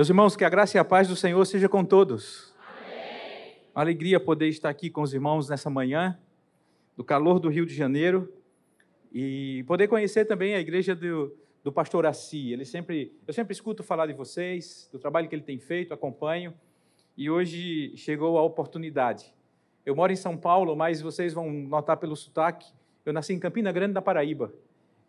[0.00, 2.54] Meus irmãos, que a graça e a paz do Senhor seja com todos.
[2.66, 3.52] Amém.
[3.74, 6.18] Uma alegria poder estar aqui com os irmãos nessa manhã,
[6.96, 8.32] do calor do Rio de Janeiro,
[9.12, 12.50] e poder conhecer também a igreja do, do pastor Assi.
[12.50, 16.54] Ele sempre, eu sempre escuto falar de vocês, do trabalho que ele tem feito, acompanho,
[17.14, 19.34] e hoje chegou a oportunidade.
[19.84, 22.72] Eu moro em São Paulo, mas vocês vão notar pelo sotaque,
[23.04, 24.50] eu nasci em Campina Grande, da Paraíba.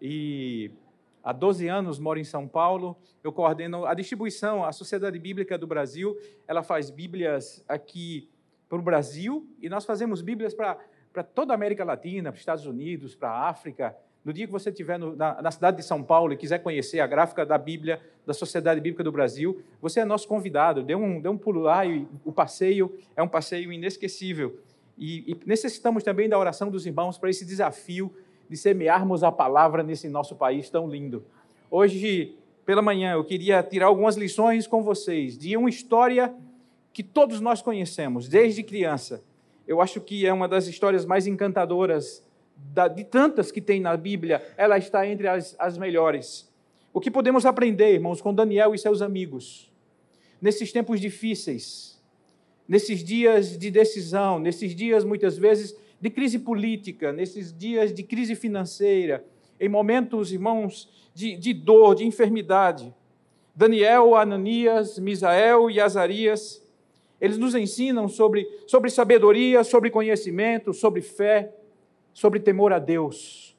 [0.01, 0.69] E
[1.23, 2.97] há 12 anos moro em São Paulo.
[3.23, 8.29] Eu coordeno a distribuição, a Sociedade Bíblica do Brasil, ela faz Bíblias aqui
[8.67, 10.77] para o Brasil e nós fazemos Bíblias para,
[11.11, 13.95] para toda a América Latina, para os Estados Unidos, para a África.
[14.23, 16.99] No dia que você estiver no, na, na, cidade de São Paulo e quiser conhecer
[16.99, 20.83] a gráfica da Bíblia da Sociedade Bíblica do Brasil, você é nosso convidado.
[20.83, 24.59] Dê um, dê um pulo lá e o passeio é um passeio inesquecível.
[24.97, 28.15] E, e necessitamos também da oração dos irmãos para esse desafio
[28.51, 31.23] de semearmos a palavra nesse nosso país tão lindo.
[31.69, 36.35] Hoje, pela manhã, eu queria tirar algumas lições com vocês de uma história
[36.91, 39.23] que todos nós conhecemos desde criança.
[39.65, 42.21] Eu acho que é uma das histórias mais encantadoras
[42.93, 46.51] de tantas que tem na Bíblia, ela está entre as, as melhores.
[46.91, 49.71] O que podemos aprender, irmãos, com Daniel e seus amigos,
[50.41, 51.97] nesses tempos difíceis,
[52.67, 58.35] nesses dias de decisão, nesses dias muitas vezes de crise política, nesses dias de crise
[58.35, 59.23] financeira,
[59.59, 62.91] em momentos, irmãos, de, de dor, de enfermidade.
[63.55, 66.65] Daniel, Ananias, Misael e Azarias,
[67.19, 71.53] eles nos ensinam sobre, sobre sabedoria, sobre conhecimento, sobre fé,
[72.11, 73.55] sobre temor a Deus.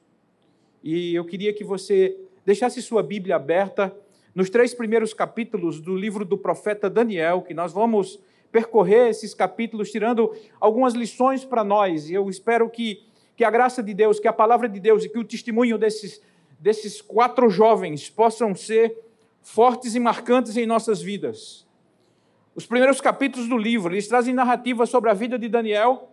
[0.83, 3.95] E eu queria que você deixasse sua Bíblia aberta
[4.35, 8.19] nos três primeiros capítulos do livro do profeta Daniel, que nós vamos
[8.53, 12.07] percorrer esses capítulos, tirando algumas lições para nós.
[12.07, 13.03] E eu espero que,
[13.35, 16.21] que a graça de Deus, que a palavra de Deus e que o testemunho desses,
[16.59, 18.95] desses quatro jovens possam ser
[19.41, 21.67] fortes e marcantes em nossas vidas.
[22.53, 26.11] Os primeiros capítulos do livro, eles trazem narrativa sobre a vida de Daniel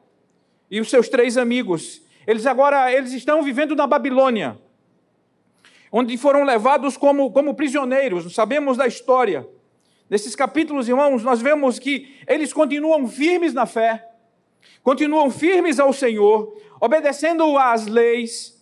[0.71, 2.01] e os seus três amigos.
[2.27, 4.59] Eles agora eles estão vivendo na Babilônia,
[5.93, 9.47] onde foram levados como, como prisioneiros, sabemos da história.
[10.11, 14.11] Nesses capítulos, irmãos, nós vemos que eles continuam firmes na fé,
[14.83, 18.61] continuam firmes ao Senhor, obedecendo às leis,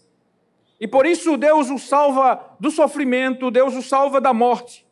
[0.78, 4.86] e por isso Deus os salva do sofrimento, Deus os salva da morte.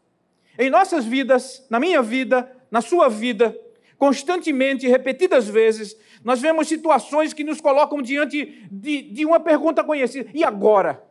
[0.58, 3.54] Em nossas vidas, na minha vida, na sua vida,
[3.98, 10.30] constantemente, repetidas vezes, nós vemos situações que nos colocam diante de, de uma pergunta conhecida:
[10.32, 11.04] e agora?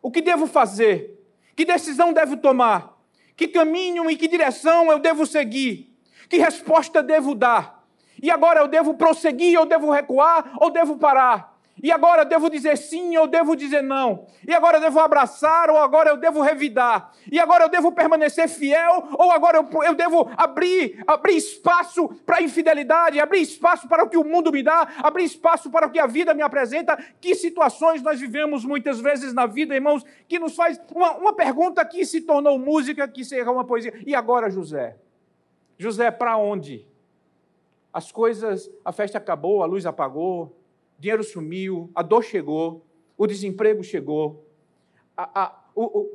[0.00, 1.20] O que devo fazer?
[1.56, 2.95] Que decisão devo tomar?
[3.36, 5.94] Que caminho e que direção eu devo seguir?
[6.28, 7.84] Que resposta devo dar?
[8.22, 11.55] E agora eu devo prosseguir, ou devo recuar, ou devo parar?
[11.82, 14.26] E agora eu devo dizer sim ou devo dizer não?
[14.46, 17.12] E agora eu devo abraçar ou agora eu devo revidar?
[17.30, 22.38] E agora eu devo permanecer fiel ou agora eu, eu devo abrir, abrir espaço para
[22.38, 25.90] a infidelidade, abrir espaço para o que o mundo me dá, abrir espaço para o
[25.90, 26.96] que a vida me apresenta?
[27.20, 31.84] Que situações nós vivemos muitas vezes na vida, irmãos, que nos faz uma, uma pergunta
[31.84, 33.92] que se tornou música, que se uma poesia.
[34.06, 34.96] E agora, José?
[35.78, 36.86] José, para onde?
[37.92, 40.56] As coisas, a festa acabou, a luz apagou,
[40.98, 42.86] dinheiro sumiu, a dor chegou,
[43.16, 44.46] o desemprego chegou,
[45.16, 46.08] a, a, o,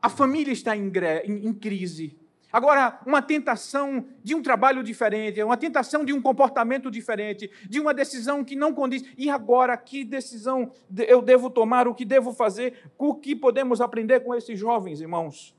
[0.00, 0.90] a família está em,
[1.24, 2.18] em, em crise.
[2.52, 7.94] Agora, uma tentação de um trabalho diferente, uma tentação de um comportamento diferente, de uma
[7.94, 9.02] decisão que não condiz.
[9.16, 10.70] E agora, que decisão
[11.08, 11.88] eu devo tomar?
[11.88, 12.90] O que devo fazer?
[12.98, 15.56] O que podemos aprender com esses jovens, irmãos?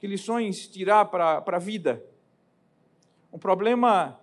[0.00, 2.04] Que lições tirar para a vida?
[3.32, 4.18] Um problema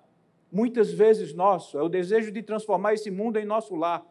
[0.51, 4.05] muitas vezes nosso, é o desejo de transformar esse mundo em nosso lar.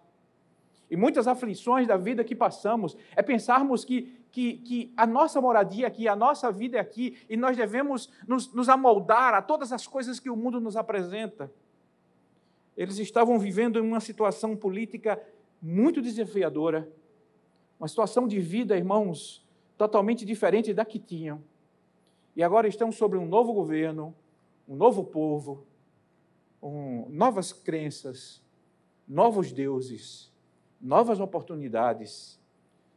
[0.90, 5.86] E muitas aflições da vida que passamos é pensarmos que, que, que a nossa moradia
[5.86, 9.86] aqui, a nossa vida é aqui, e nós devemos nos, nos amoldar a todas as
[9.86, 11.52] coisas que o mundo nos apresenta.
[12.76, 15.20] Eles estavam vivendo em uma situação política
[15.62, 16.88] muito desafiadora,
[17.78, 19.46] uma situação de vida, irmãos,
[19.76, 21.42] totalmente diferente da que tinham.
[22.34, 24.14] E agora estão sobre um novo governo,
[24.68, 25.66] um novo povo,
[26.62, 28.42] um, novas crenças,
[29.06, 30.32] novos deuses,
[30.80, 32.38] novas oportunidades,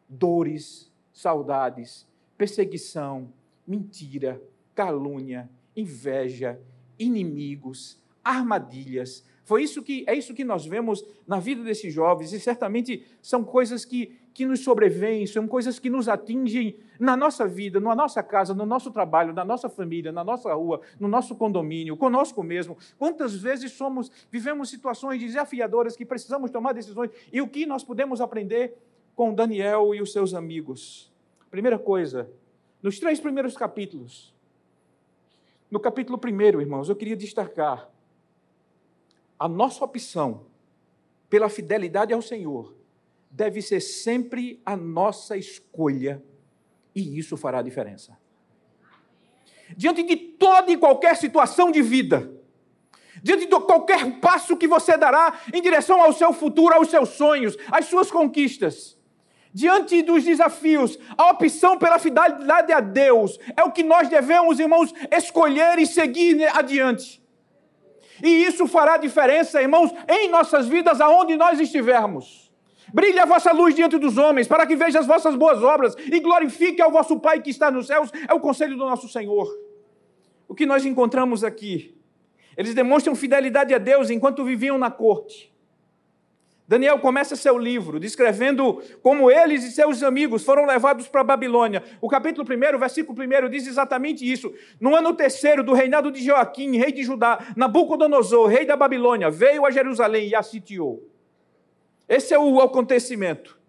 [0.07, 2.07] dores, saudades,
[2.38, 3.31] perseguição,
[3.65, 4.42] mentira,
[4.75, 6.60] calúnia, inveja,
[6.98, 9.24] inimigos, armadilhas.
[9.44, 13.44] Foi isso que é isso que nós vemos na vida desses jovens e certamente são
[13.44, 18.24] coisas que que nos sobrevêm, são coisas que nos atingem na nossa vida, na nossa
[18.24, 22.75] casa, no nosso trabalho, na nossa família, na nossa rua, no nosso condomínio, conosco mesmo.
[22.98, 28.22] Quantas vezes somos, vivemos situações desafiadoras que precisamos tomar decisões e o que nós podemos
[28.22, 28.76] aprender
[29.16, 31.14] com Daniel e os seus amigos?
[31.52, 32.28] Primeira coisa,
[32.81, 34.34] nos três primeiros capítulos,
[35.69, 37.90] No capítulo 1, irmãos, eu queria destacar
[39.44, 40.45] a nossa opção
[41.30, 42.74] pela fidelidade ao Senhor
[43.30, 46.24] deve ser sempre a nossa escolha,
[46.95, 48.18] e isso fará diferença.
[49.75, 52.31] Diante de toda e qualquer situação de vida,
[53.22, 57.57] diante de qualquer passo que você dará em direção ao seu futuro, aos seus sonhos,
[57.69, 58.98] às suas conquistas,
[59.54, 64.94] diante dos desafios, a opção pela fidelidade a Deus é o que nós devemos, irmãos,
[65.12, 67.23] escolher e seguir adiante.
[68.24, 72.50] E isso fará diferença, irmãos, em nossas vidas, aonde nós estivermos.
[72.94, 76.20] Brilhe a vossa luz diante dos homens, para que vejam as vossas boas obras e
[76.22, 78.10] glorifique ao vosso Pai que está nos céus.
[78.28, 79.48] É o conselho do nosso Senhor.
[80.48, 81.98] O que nós encontramos aqui?
[82.56, 85.53] Eles demonstram fidelidade a Deus enquanto viviam na corte.
[86.65, 91.83] Daniel começa seu livro descrevendo como eles e seus amigos foram levados para a Babilônia.
[92.00, 94.54] O capítulo 1, versículo 1 diz exatamente isso.
[94.80, 99.65] No ano terceiro do reinado de Joaquim, rei de Judá, Nabucodonosor, rei da Babilônia, veio
[99.65, 101.10] a Jerusalém e a sitiou.
[102.07, 103.59] Esse é o acontecimento.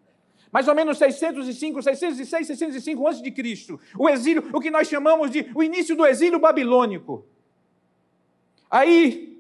[0.53, 3.81] Mais ou menos 605, 606, 605 antes de Cristo.
[3.99, 7.27] O exílio, o que nós chamamos de o início do exílio babilônico.
[8.71, 9.37] Aí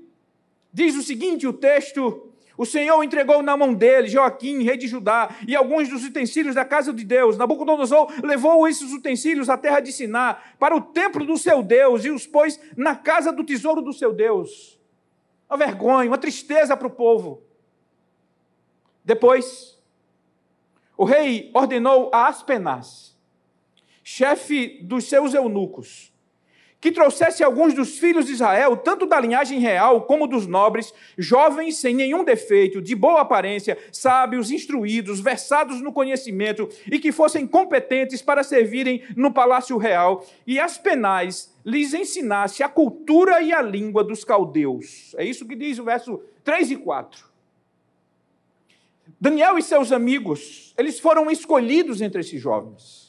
[0.73, 2.24] diz o seguinte, o texto
[2.57, 6.65] o Senhor entregou na mão dele Joaquim, rei de Judá, e alguns dos utensílios da
[6.65, 7.37] casa de Deus.
[7.37, 12.11] Nabucodonosor levou esses utensílios à terra de Siná, para o templo do seu Deus, e
[12.11, 14.79] os pôs na casa do tesouro do seu Deus.
[15.51, 17.43] Uma vergonha, uma tristeza para o povo.
[19.05, 19.77] Depois,
[20.97, 23.19] o rei ordenou a Aspenaz,
[24.03, 26.14] chefe dos seus eunucos,
[26.85, 31.79] que trouxesse alguns dos filhos de Israel, tanto da linhagem real como dos nobres, jovens
[31.79, 38.21] sem nenhum defeito, de boa aparência, sábios, instruídos, versados no conhecimento e que fossem competentes
[38.21, 44.05] para servirem no palácio real, e as penais lhes ensinasse a cultura e a língua
[44.05, 45.15] dos caldeus.
[45.17, 47.25] É isso que diz o verso 3 e 4.
[49.19, 53.04] Daniel e seus amigos, eles foram escolhidos entre esses jovens.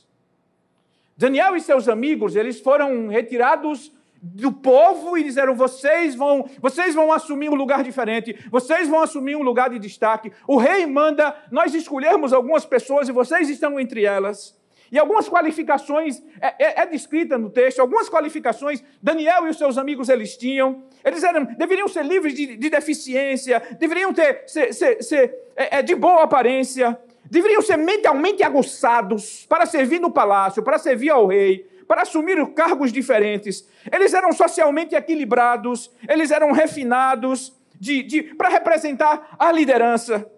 [1.17, 3.91] Daniel e seus amigos, eles foram retirados
[4.21, 9.35] do povo e disseram: vocês vão, vocês vão assumir um lugar diferente, vocês vão assumir
[9.35, 10.31] um lugar de destaque.
[10.47, 14.56] O rei manda nós escolhermos algumas pessoas e vocês estão entre elas.
[14.91, 19.77] E algumas qualificações é, é, é descrita no texto, algumas qualificações Daniel e os seus
[19.77, 20.83] amigos eles tinham.
[21.03, 25.81] Eles eram, deveriam ser livres de, de deficiência, deveriam ter ser, ser, ser é, é
[25.81, 27.00] de boa aparência,
[27.30, 32.92] deveriam ser mentalmente aguçados para servir no palácio, para servir ao rei, para assumir cargos
[32.92, 33.68] diferentes.
[33.92, 40.30] Eles eram socialmente equilibrados, eles eram refinados de, de, para representar a liderança.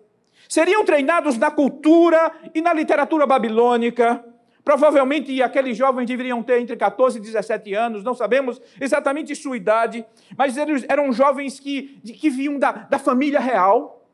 [0.50, 4.24] Seriam treinados na cultura e na literatura babilônica.
[4.64, 10.06] Provavelmente aqueles jovens deveriam ter entre 14 e 17 anos, não sabemos exatamente sua idade,
[10.38, 14.06] mas eles eram jovens que, que vinham da, da família real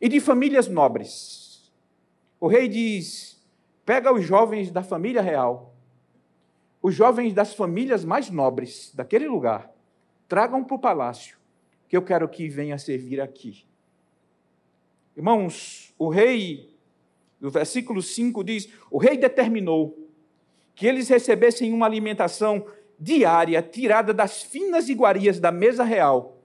[0.00, 1.45] e de famílias nobres.
[2.38, 3.42] O rei diz:
[3.84, 5.74] pega os jovens da família real,
[6.82, 9.70] os jovens das famílias mais nobres daquele lugar,
[10.28, 11.38] tragam para o palácio,
[11.88, 13.64] que eu quero que venha servir aqui.
[15.16, 16.76] Irmãos, o rei,
[17.40, 19.96] no versículo 5 diz: o rei determinou
[20.74, 22.66] que eles recebessem uma alimentação
[22.98, 26.38] diária tirada das finas iguarias da mesa real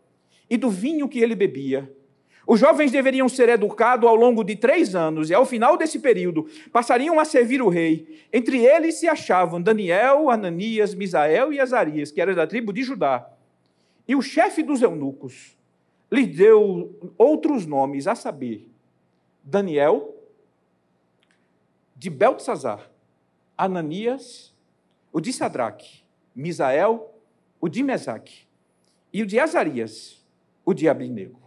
[0.49, 1.93] e do vinho que ele bebia
[2.51, 6.49] os jovens deveriam ser educados ao longo de três anos, e ao final desse período
[6.69, 8.25] passariam a servir o rei.
[8.33, 13.25] Entre eles se achavam Daniel, Ananias, Misael e Azarias, que eram da tribo de Judá.
[14.05, 15.57] E o chefe dos eunucos
[16.11, 18.69] lhe deu outros nomes, a saber,
[19.41, 20.13] Daniel,
[21.95, 22.91] de Beltesazar,
[23.57, 24.53] Ananias,
[25.13, 26.03] o de Sadraque,
[26.35, 27.15] Misael,
[27.61, 28.45] o de Mesaque,
[29.13, 30.21] e o de Azarias,
[30.65, 31.40] o de Abinego.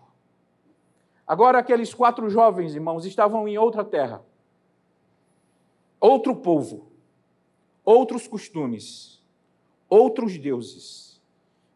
[1.26, 4.22] Agora, aqueles quatro jovens irmãos estavam em outra terra,
[5.98, 6.86] outro povo,
[7.82, 9.22] outros costumes,
[9.88, 11.18] outros deuses,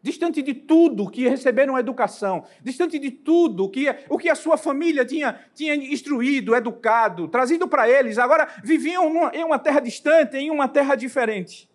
[0.03, 5.03] distante de tudo que receberam educação, distante de tudo que, o que a sua família
[5.03, 8.19] tinha, tinha instruído, educado, trazido para eles.
[8.19, 11.67] Agora viviam numa, em uma terra distante, em uma terra diferente.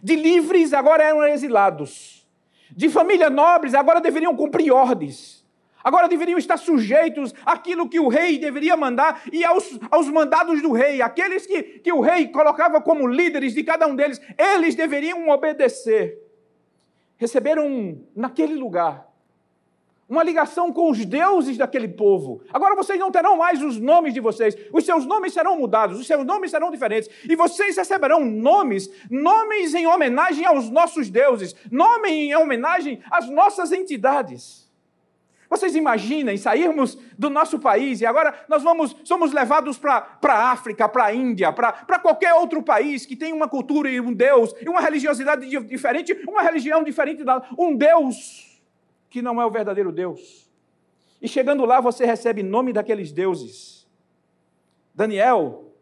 [0.00, 2.24] De livres, agora eram exilados.
[2.70, 5.43] De família nobres, agora deveriam cumprir ordens
[5.84, 10.72] Agora deveriam estar sujeitos àquilo que o rei deveria mandar e aos, aos mandados do
[10.72, 11.02] rei.
[11.02, 16.18] Aqueles que, que o rei colocava como líderes de cada um deles, eles deveriam obedecer.
[17.18, 19.12] Receberam naquele lugar
[20.08, 22.42] uma ligação com os deuses daquele povo.
[22.52, 26.06] Agora vocês não terão mais os nomes de vocês, os seus nomes serão mudados, os
[26.06, 32.10] seus nomes serão diferentes, e vocês receberão nomes, nomes em homenagem aos nossos deuses, nome
[32.10, 34.63] em homenagem às nossas entidades.
[35.48, 40.88] Vocês imaginem sairmos do nosso país e agora nós vamos, somos levados para a África,
[40.88, 44.68] para a Índia, para qualquer outro país que tem uma cultura e um Deus, e
[44.68, 47.42] uma religiosidade diferente, uma religião diferente da.
[47.58, 48.54] Um Deus
[49.14, 50.50] que não é o verdadeiro Deus.
[51.22, 53.86] E chegando lá, você recebe nome daqueles deuses.
[54.92, 55.72] Daniel,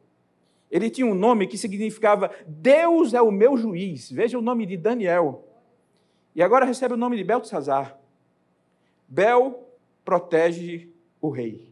[0.71, 4.11] ele tinha um nome que significava Deus é o meu juiz.
[4.11, 5.49] Veja o nome de Daniel.
[6.35, 7.99] E agora recebe o nome de Beltesazar.
[9.12, 9.69] Bel
[10.02, 10.88] protege
[11.21, 11.69] o rei.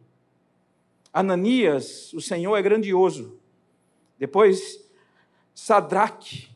[1.11, 3.41] Ananias, o Senhor é grandioso.
[4.19, 4.87] Depois,
[5.55, 6.51] Sadraque,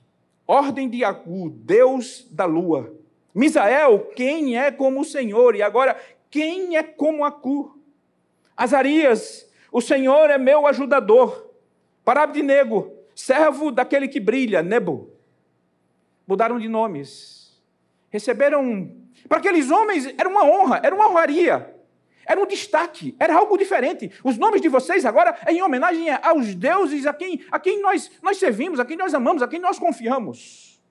[0.47, 2.95] ordem de Agu, Deus da lua.
[3.35, 5.57] Misael, quem é como o Senhor?
[5.57, 5.99] E agora,
[6.31, 7.81] quem é como Acu?
[8.55, 11.51] Azarias, o Senhor é meu ajudador.
[12.05, 15.09] Parabdinego, servo daquele que brilha, Nebo.
[16.27, 17.59] Mudaram de nomes.
[18.11, 19.03] Receberam.
[19.29, 21.75] Para aqueles homens era uma honra, era uma honraria.
[22.27, 24.11] Era um destaque, era algo diferente.
[24.23, 28.11] Os nomes de vocês agora é em homenagem aos deuses a quem, a quem nós,
[28.23, 30.83] nós servimos, a quem nós amamos, a quem nós confiamos.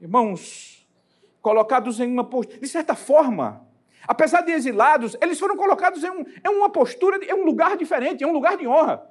[0.00, 0.84] Irmãos,
[1.40, 3.64] colocados em uma postura, de certa forma,
[4.06, 8.24] apesar de exilados, eles foram colocados em, um, em uma postura, em um lugar diferente,
[8.24, 9.08] em um lugar de honra.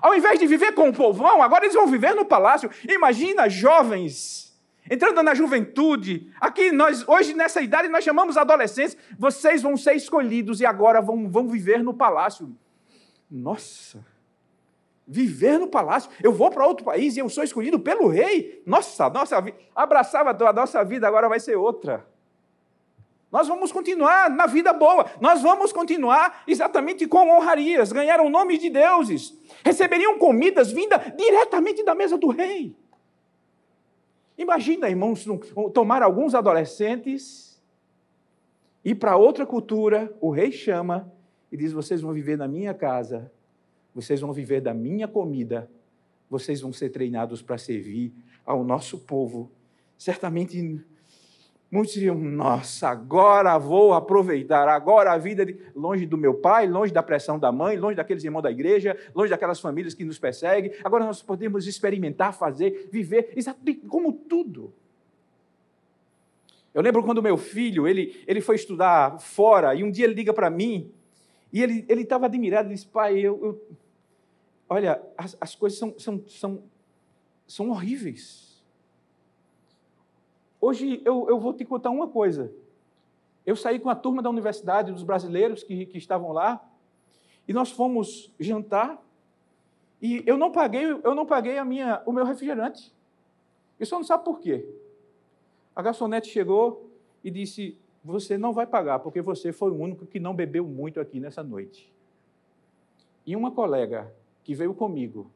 [0.00, 2.68] Ao invés de viver com o povão, agora eles vão viver no palácio.
[2.88, 4.51] Imagina jovens
[4.90, 6.32] entrando na juventude.
[6.40, 8.96] Aqui nós hoje nessa idade nós chamamos adolescentes.
[9.18, 12.54] Vocês vão ser escolhidos e agora vão, vão viver no palácio.
[13.30, 14.04] Nossa!
[15.06, 16.10] Viver no palácio.
[16.22, 18.62] Eu vou para outro país e eu sou escolhido pelo rei.
[18.64, 19.44] Nossa, nossa.
[19.74, 22.06] Abraçava a nossa vida, agora vai ser outra.
[23.32, 25.06] Nós vamos continuar na vida boa.
[25.18, 27.90] Nós vamos continuar exatamente com honrarias.
[27.90, 29.34] Ganharam o nome de deuses.
[29.64, 32.76] Receberiam comidas vindas diretamente da mesa do rei.
[34.42, 35.24] Imagina, irmãos,
[35.72, 37.62] tomar alguns adolescentes,
[38.84, 41.10] ir para outra cultura, o rei chama
[41.50, 43.30] e diz: Vocês vão viver na minha casa
[43.94, 45.70] vocês vão viver da minha comida,
[46.28, 48.12] vocês vão ser treinados para servir
[48.44, 49.50] ao nosso povo.
[49.98, 50.80] Certamente
[51.72, 55.58] muitos diriam: Nossa, agora vou aproveitar, agora a vida de...
[55.74, 59.30] longe do meu pai, longe da pressão da mãe, longe daqueles irmãos da igreja, longe
[59.30, 60.72] daquelas famílias que nos perseguem.
[60.84, 64.72] Agora nós podemos experimentar, fazer, viver, exatamente como tudo.
[66.74, 70.32] Eu lembro quando meu filho, ele, ele foi estudar fora, e um dia ele liga
[70.32, 70.90] para mim,
[71.52, 73.62] e ele estava admirado, ele disse, pai, eu, eu
[74.68, 76.62] olha, as, as coisas são, são, são,
[77.46, 78.51] são horríveis.
[80.64, 82.54] Hoje eu, eu vou te contar uma coisa.
[83.44, 86.64] Eu saí com a turma da universidade, dos brasileiros que, que estavam lá,
[87.48, 89.04] e nós fomos jantar,
[90.00, 92.94] e eu não paguei, eu não paguei a minha, o meu refrigerante.
[93.80, 94.64] E só não sabe por quê.
[95.74, 96.88] A garçonete chegou
[97.24, 101.00] e disse: Você não vai pagar, porque você foi o único que não bebeu muito
[101.00, 101.92] aqui nessa noite.
[103.26, 104.14] E uma colega
[104.44, 105.28] que veio comigo,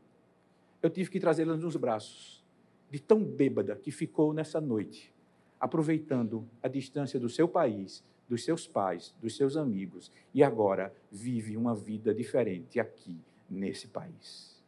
[0.81, 2.45] eu tive que trazê-la nos braços,
[2.89, 5.16] de tão bêbada que ficou nessa noite,
[5.61, 11.57] aproveitando a distância do seu país, dos seus pais, dos seus amigos, e agora vive
[11.57, 14.63] uma vida diferente aqui nesse país.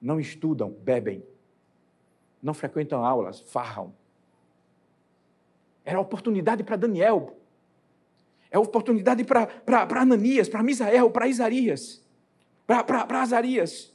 [0.00, 1.24] Não estudam, bebem.
[2.42, 3.94] Não frequentam aulas, farram.
[5.84, 7.36] Era oportunidade para Daniel.
[8.50, 12.02] É oportunidade para Ananias, para Misael, para Isarias
[12.84, 13.89] para Azarias.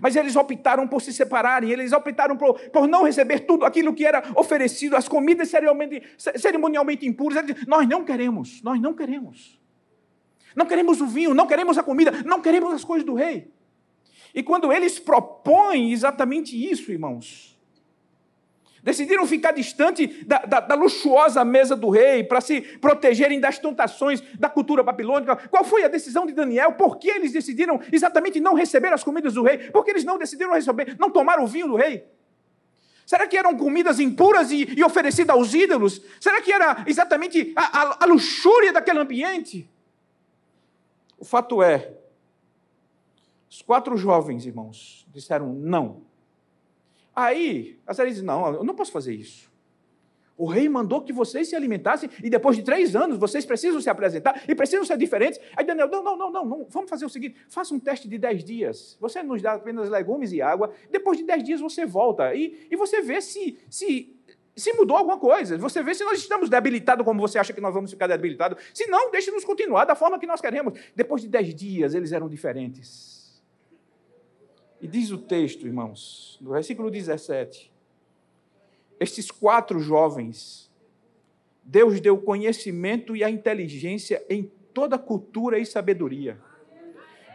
[0.00, 4.04] Mas eles optaram por se separarem, eles optaram por, por não receber tudo aquilo que
[4.04, 6.02] era oferecido, as comidas cerimonialmente,
[6.36, 7.44] cerimonialmente impuras.
[7.66, 9.58] Nós não queremos, nós não queremos.
[10.54, 13.50] Não queremos o vinho, não queremos a comida, não queremos as coisas do rei.
[14.34, 17.58] E quando eles propõem exatamente isso, irmãos,
[18.82, 24.22] Decidiram ficar distante da, da, da luxuosa mesa do rei para se protegerem das tentações
[24.38, 25.36] da cultura babilônica.
[25.48, 26.72] Qual foi a decisão de Daniel?
[26.72, 29.58] Por que eles decidiram exatamente não receber as comidas do rei?
[29.58, 32.06] Por que eles não decidiram receber, não tomar o vinho do rei?
[33.04, 36.00] Será que eram comidas impuras e, e oferecidas aos ídolos?
[36.18, 39.68] Será que era exatamente a, a, a luxúria daquele ambiente?
[41.18, 41.92] O fato é,
[43.50, 46.08] os quatro jovens irmãos disseram não
[47.20, 49.50] Aí, a Sarah diz: Não, eu não posso fazer isso.
[50.38, 53.90] O rei mandou que vocês se alimentassem e depois de três anos vocês precisam se
[53.90, 55.38] apresentar e precisam ser diferentes.
[55.54, 56.66] Aí Daniel, não, não, não, não, não.
[56.70, 58.96] vamos fazer o seguinte: faça um teste de dez dias.
[58.98, 60.72] Você nos dá apenas legumes e água.
[60.90, 64.16] Depois de dez dias você volta e, e você vê se, se,
[64.56, 65.58] se mudou alguma coisa.
[65.58, 68.64] Você vê se nós estamos debilitados como você acha que nós vamos ficar debilitados.
[68.72, 70.72] Se não, deixe-nos continuar da forma que nós queremos.
[70.96, 73.09] Depois de dez dias, eles eram diferentes.
[74.80, 77.70] E diz o texto, irmãos, no versículo 17:
[78.98, 80.70] Estes quatro jovens,
[81.62, 86.38] Deus deu conhecimento e a inteligência em toda cultura e sabedoria.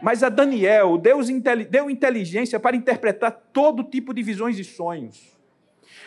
[0.02, 1.28] Mas a Daniel, Deus
[1.70, 5.35] deu inteligência para interpretar todo tipo de visões e sonhos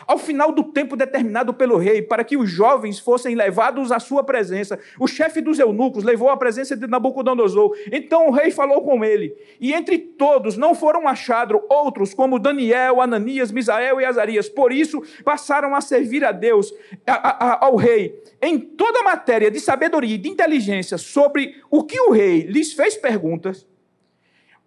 [0.07, 4.23] ao final do tempo determinado pelo rei, para que os jovens fossem levados à sua
[4.23, 7.75] presença, o chefe dos eunucos levou à presença de Nabucodonosor.
[7.91, 13.01] Então o rei falou com ele, e entre todos não foram achados outros como Daniel,
[13.01, 14.49] Ananias, Misael e Azarias.
[14.49, 16.73] Por isso passaram a servir a Deus,
[17.05, 21.99] a, a, ao rei, em toda matéria de sabedoria e de inteligência sobre o que
[21.99, 23.67] o rei lhes fez perguntas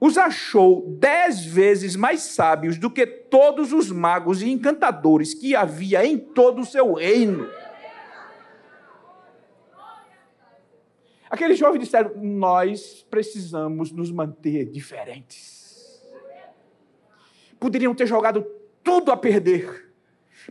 [0.05, 6.05] os achou dez vezes mais sábios do que todos os magos e encantadores que havia
[6.05, 7.49] em todo o seu reino.
[11.31, 16.03] Aqueles jovens disseram: Nós precisamos nos manter diferentes.
[17.61, 18.45] Poderiam ter jogado
[18.83, 19.95] tudo a perder,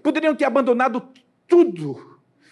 [0.01, 1.09] poderiam ter abandonado
[1.45, 2.10] tudo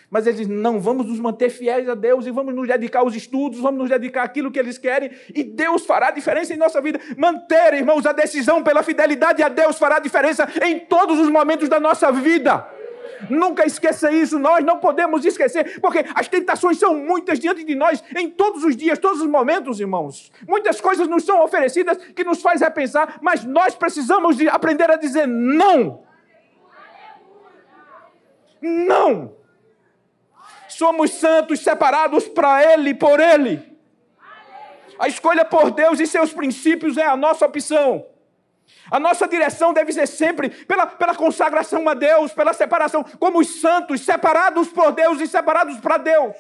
[0.10, 3.60] mas eles não vamos nos manter fiéis a Deus e vamos nos dedicar aos estudos,
[3.60, 7.00] vamos nos dedicar àquilo que eles querem e Deus fará diferença em nossa vida.
[7.18, 11.80] Manter, irmãos, a decisão pela fidelidade a Deus fará diferença em todos os momentos da
[11.80, 12.68] nossa vida.
[13.30, 18.02] Nunca esqueça isso, nós não podemos esquecer, porque as tentações são muitas diante de nós
[18.16, 20.32] em todos os dias, todos os momentos, irmãos.
[20.48, 24.96] Muitas coisas nos são oferecidas que nos faz repensar, mas nós precisamos de aprender a
[24.96, 26.04] dizer não.
[28.62, 29.39] Não
[30.80, 33.62] somos santos, separados para Ele, por Ele.
[34.98, 38.06] A escolha por Deus e seus princípios é a nossa opção.
[38.90, 43.60] A nossa direção deve ser sempre pela, pela consagração a Deus, pela separação, como os
[43.60, 46.36] santos, separados por Deus e separados para Deus.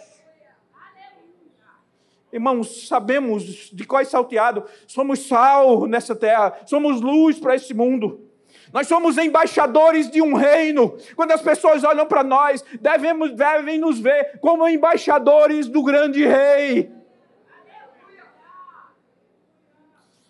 [2.31, 3.43] Irmãos, sabemos
[3.73, 8.28] de qual é salteado, somos sal nessa terra, somos luz para este mundo.
[8.71, 10.97] Nós somos embaixadores de um reino.
[11.15, 16.91] Quando as pessoas olham para nós, devemos, devem nos ver como embaixadores do grande rei.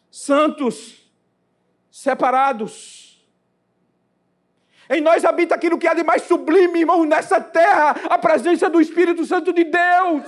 [0.10, 1.10] Santos,
[1.92, 3.26] separados.
[4.90, 8.82] Em nós habita aquilo que há de mais sublime, irmão, nessa terra, a presença do
[8.82, 10.24] Espírito Santo de Deus.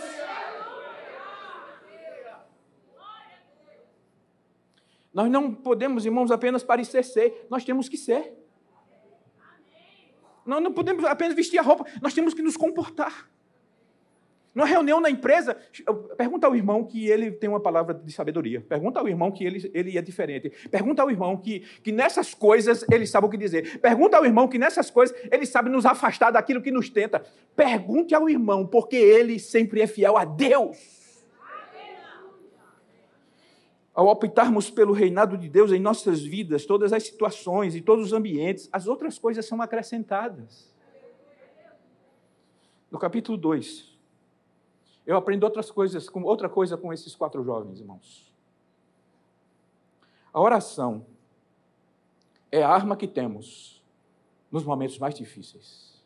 [5.13, 8.33] Nós não podemos, irmãos, apenas parecer ser, nós temos que ser.
[10.45, 13.29] Nós não podemos apenas vestir a roupa, nós temos que nos comportar.
[14.53, 15.55] Numa reunião na empresa,
[16.17, 18.59] pergunta ao irmão que ele tem uma palavra de sabedoria.
[18.59, 20.49] Pergunta ao irmão que ele, ele é diferente.
[20.69, 23.79] Pergunta ao irmão que, que nessas coisas ele sabe o que dizer.
[23.79, 27.25] Pergunta ao irmão que nessas coisas ele sabe nos afastar daquilo que nos tenta.
[27.55, 31.00] Pergunte ao irmão, porque ele sempre é fiel a Deus
[34.01, 38.13] ao optarmos pelo reinado de Deus em nossas vidas, todas as situações e todos os
[38.13, 40.73] ambientes, as outras coisas são acrescentadas.
[42.89, 43.95] No capítulo 2,
[45.05, 48.33] eu aprendo outras coisas, com outra coisa com esses quatro jovens irmãos.
[50.33, 51.05] A oração
[52.51, 53.83] é a arma que temos
[54.51, 56.03] nos momentos mais difíceis.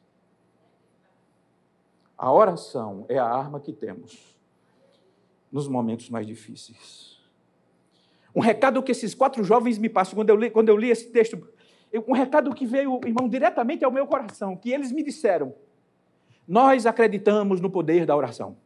[2.18, 4.36] A oração é a arma que temos
[5.50, 7.15] nos momentos mais difíceis.
[8.36, 11.10] Um recado que esses quatro jovens me passam quando eu li, quando eu li esse
[11.10, 11.48] texto.
[12.06, 15.56] Um recado que veio, irmão, diretamente ao meu coração, que eles me disseram.
[16.46, 18.58] Nós acreditamos no poder da oração.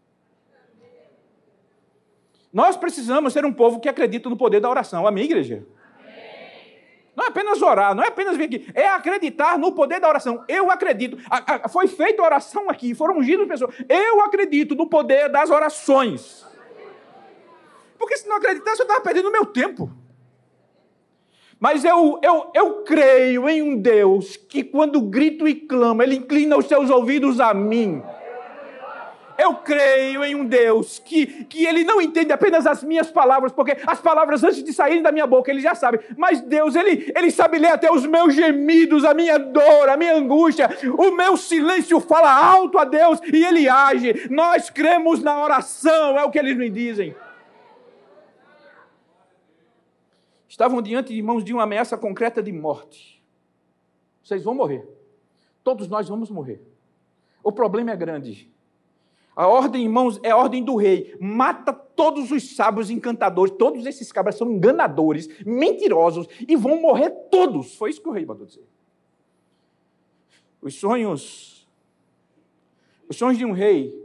[2.51, 5.05] Nós precisamos ser um povo que acredita no poder da oração.
[5.05, 5.63] Amém, igreja?
[7.15, 10.43] Não é apenas orar, não é apenas vir aqui, é acreditar no poder da oração.
[10.47, 11.17] Eu acredito.
[11.29, 13.75] A, a, foi feita oração aqui, foram ungidas pessoas.
[13.87, 16.48] Eu acredito no poder das orações.
[17.99, 19.91] Porque se não acreditasse, eu estava perdendo meu tempo.
[21.59, 26.57] Mas eu, eu, eu creio em um Deus que, quando grito e clamo, Ele inclina
[26.57, 28.01] os seus ouvidos a mim.
[29.37, 33.77] Eu creio em um Deus que, que Ele não entende apenas as minhas palavras, porque
[33.85, 35.99] as palavras antes de saírem da minha boca Ele já sabe.
[36.17, 40.15] Mas Deus, Ele, Ele sabe ler até os meus gemidos, a minha dor, a minha
[40.15, 40.69] angústia.
[40.97, 44.27] O meu silêncio fala alto a Deus e Ele age.
[44.29, 47.13] Nós cremos na oração, é o que eles me dizem.
[50.49, 53.23] Estavam diante de mãos de uma ameaça concreta de morte.
[54.23, 54.85] Vocês vão morrer.
[55.63, 56.61] Todos nós vamos morrer.
[57.43, 58.51] O problema é grande.
[59.35, 61.15] A ordem, irmãos, é a ordem do rei.
[61.21, 63.53] Mata todos os sábios encantadores.
[63.57, 67.75] Todos esses cabras são enganadores, mentirosos e vão morrer todos.
[67.75, 68.67] Foi isso que o rei mandou dizer.
[70.61, 71.67] Os sonhos
[73.07, 73.97] Os sonhos de um rei,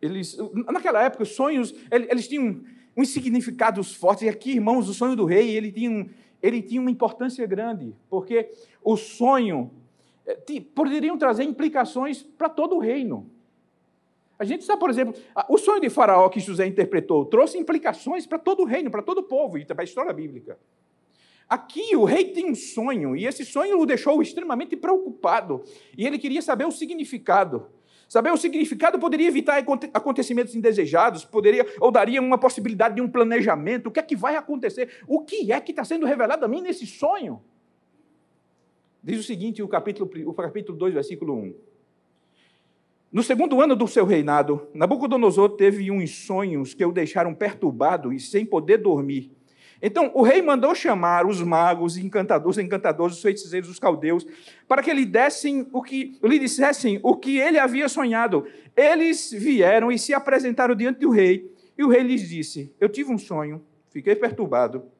[0.00, 0.36] eles,
[0.72, 2.64] naquela época, os sonhos, eles tinham
[2.96, 4.24] uns significados fortes.
[4.24, 6.08] E aqui, irmãos, o sonho do rei, ele tinha,
[6.42, 8.50] ele tinha uma importância grande, porque
[8.82, 9.70] o sonho
[10.26, 10.38] eh,
[10.74, 13.30] poderiam trazer implicações para todo o reino.
[14.38, 15.14] A gente sabe, por exemplo,
[15.48, 19.18] o sonho de Faraó que José interpretou trouxe implicações para todo o reino, para todo
[19.18, 20.58] o povo e para a história bíblica.
[21.48, 25.62] Aqui o rei tem um sonho, e esse sonho o deixou extremamente preocupado,
[25.96, 27.66] e ele queria saber o significado.
[28.08, 29.62] Saber o significado poderia evitar
[29.92, 33.88] acontecimentos indesejados, poderia ou daria uma possibilidade de um planejamento.
[33.88, 34.88] O que é que vai acontecer?
[35.06, 37.42] O que é que está sendo revelado a mim nesse sonho?
[39.02, 41.54] Diz o seguinte, o capítulo, o capítulo 2, versículo 1.
[43.12, 48.18] No segundo ano do seu reinado, Nabucodonosor teve uns sonhos que o deixaram perturbado e
[48.18, 49.30] sem poder dormir.
[49.86, 54.26] Então o rei mandou chamar os magos, encantadores, encantadores, os feiticeiros, os caldeus,
[54.66, 58.46] para que lhe dessem o que lhe dissessem o que ele havia sonhado.
[58.74, 63.12] Eles vieram e se apresentaram diante do rei, e o rei lhes disse: Eu tive
[63.12, 64.90] um sonho, fiquei perturbado.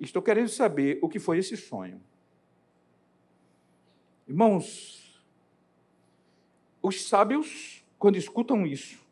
[0.00, 2.00] Estou querendo saber o que foi esse sonho.
[4.26, 5.24] Irmãos,
[6.82, 9.03] os sábios, quando escutam isso,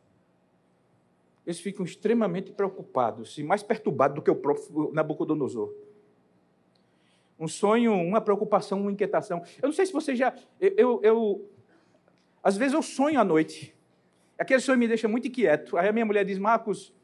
[1.47, 5.73] eles ficam extremamente preocupados e mais perturbados do que o próprio Nabucodonosor.
[7.39, 9.43] Um sonho, uma preocupação, uma inquietação.
[9.61, 10.33] Eu não sei se você já.
[10.61, 11.51] Eu, eu, eu
[12.43, 13.75] às vezes eu sonho à noite.
[14.39, 15.77] Aquele sonho me deixa muito inquieto.
[15.77, 16.95] Aí a minha mulher diz: Marcos,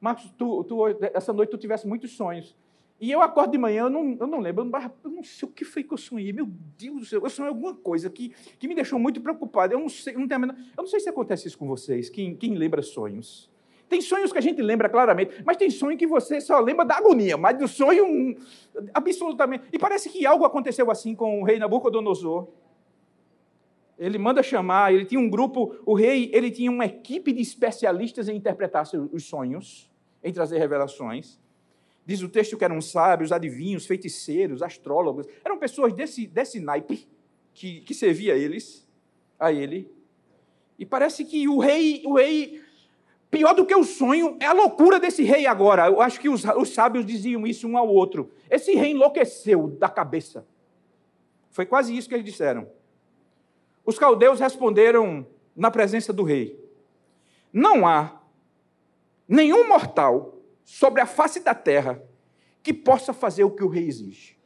[0.00, 2.54] Marcos, tu, tu, essa noite tu tivesse muitos sonhos.
[2.98, 4.64] E eu acordo de manhã, eu não, eu não lembro,
[5.04, 6.32] eu não, sei o que foi que eu sonhei.
[6.32, 6.46] Meu
[6.78, 9.74] Deus do céu, eu sonhei alguma coisa que, que me deixou muito preocupado.
[9.74, 12.54] Eu não sei, não, tenho eu não sei se acontece isso com vocês, quem, quem
[12.54, 13.50] lembra sonhos.
[13.88, 16.96] Tem sonhos que a gente lembra claramente, mas tem sonho que você só lembra da
[16.96, 18.36] agonia, mas do sonho
[18.92, 19.64] absolutamente.
[19.72, 22.48] E parece que algo aconteceu assim com o rei Nabucodonosor.
[23.98, 28.28] Ele manda chamar, ele tinha um grupo, o rei, ele tinha uma equipe de especialistas
[28.28, 29.90] em interpretar os sonhos,
[30.22, 31.38] em trazer revelações.
[32.04, 35.26] Diz o texto que eram sábios, adivinhos, feiticeiros, astrólogos.
[35.44, 37.08] Eram pessoas desse, desse naipe
[37.54, 38.86] que, que servia eles,
[39.38, 39.90] a ele.
[40.78, 42.62] E parece que o rei, o rei,
[43.30, 45.86] pior do que o sonho, é a loucura desse rei agora.
[45.86, 48.30] Eu acho que os, os sábios diziam isso um ao outro.
[48.50, 50.46] Esse rei enlouqueceu da cabeça.
[51.50, 52.68] Foi quase isso que eles disseram.
[53.84, 56.58] Os caldeus responderam na presença do rei:
[57.52, 58.20] Não há
[59.28, 62.02] nenhum mortal sobre a face da terra
[62.62, 64.36] que possa fazer o que o rei exige.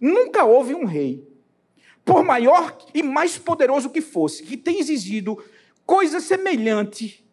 [0.00, 1.28] Nunca houve um rei,
[2.04, 5.42] por maior e mais poderoso que fosse, que tenha exigido
[5.84, 7.24] coisa semelhante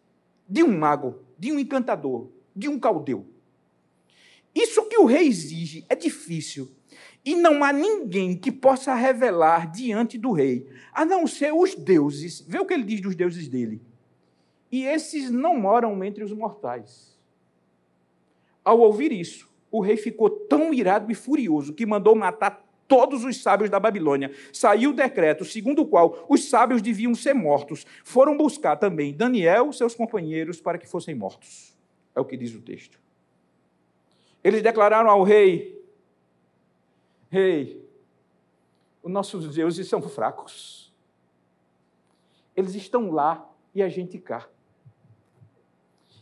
[0.48, 3.26] de um mago, de um encantador, de um caldeu.
[4.54, 6.70] Isso que o rei exige é difícil
[7.24, 12.40] e não há ninguém que possa revelar diante do rei, a não ser os deuses.
[12.40, 13.82] Vê o que ele diz dos deuses dele.
[14.72, 17.18] E esses não moram entre os mortais.
[18.64, 23.40] Ao ouvir isso, o rei ficou tão irado e furioso que mandou matar todos os
[23.42, 24.32] sábios da Babilônia.
[24.52, 27.86] Saiu o decreto segundo o qual os sábios deviam ser mortos.
[28.02, 31.76] Foram buscar também Daniel e seus companheiros para que fossem mortos.
[32.16, 32.98] É o que diz o texto.
[34.42, 35.78] Eles declararam ao rei:
[37.28, 37.86] Rei,
[39.02, 40.92] os nossos deuses são fracos.
[42.56, 44.48] Eles estão lá e a gente cá.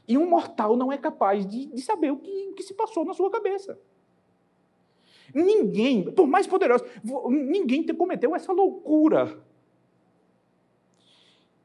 [0.08, 3.04] E um mortal não é capaz de, de saber o que, o que se passou
[3.04, 3.78] na sua cabeça.
[5.36, 6.82] Ninguém, por mais poderoso,
[7.28, 9.38] ninguém cometeu essa loucura.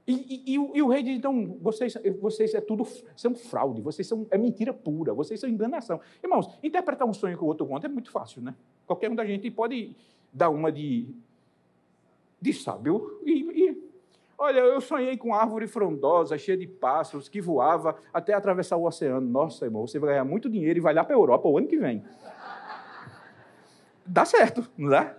[0.05, 3.81] E, e, e, o, e, o, rei diz: então, vocês, vocês é tudo, são fraude,
[3.81, 6.01] vocês são, é mentira pura, vocês são enganação.
[6.21, 8.53] Irmãos, interpretar um sonho que o outro conta é muito fácil, né?
[8.85, 9.95] Qualquer um da gente pode
[10.33, 11.07] dar uma de,
[12.41, 13.79] de sábio e,
[14.43, 19.21] Olha, eu sonhei com árvore frondosa, cheia de pássaros, que voava até atravessar o oceano.
[19.21, 21.67] Nossa, irmão, você vai ganhar muito dinheiro e vai lá para a Europa o ano
[21.67, 22.03] que vem.
[24.11, 25.15] Dá certo, não dá?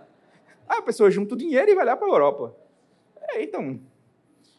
[0.69, 2.55] Ah, a pessoa junta o dinheiro e vai lá para a Europa.
[3.29, 3.79] É, então,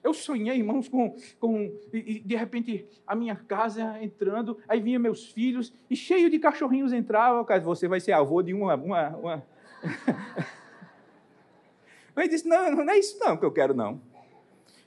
[0.02, 1.14] eu sonhei, irmãos, com.
[1.38, 6.28] com e, e, de repente a minha casa entrando, aí vinha meus filhos, e cheio
[6.28, 7.46] de cachorrinhos entravam.
[7.62, 8.74] Você vai ser avô de uma.
[8.74, 9.46] uma, uma...
[12.16, 14.02] Ele disse: não, não é isso não que eu quero, não.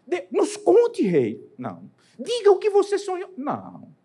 [0.06, 1.50] De, nos conte, rei.
[1.58, 1.90] Não.
[2.20, 3.34] Diga o que você sonhou.
[3.38, 3.96] Não.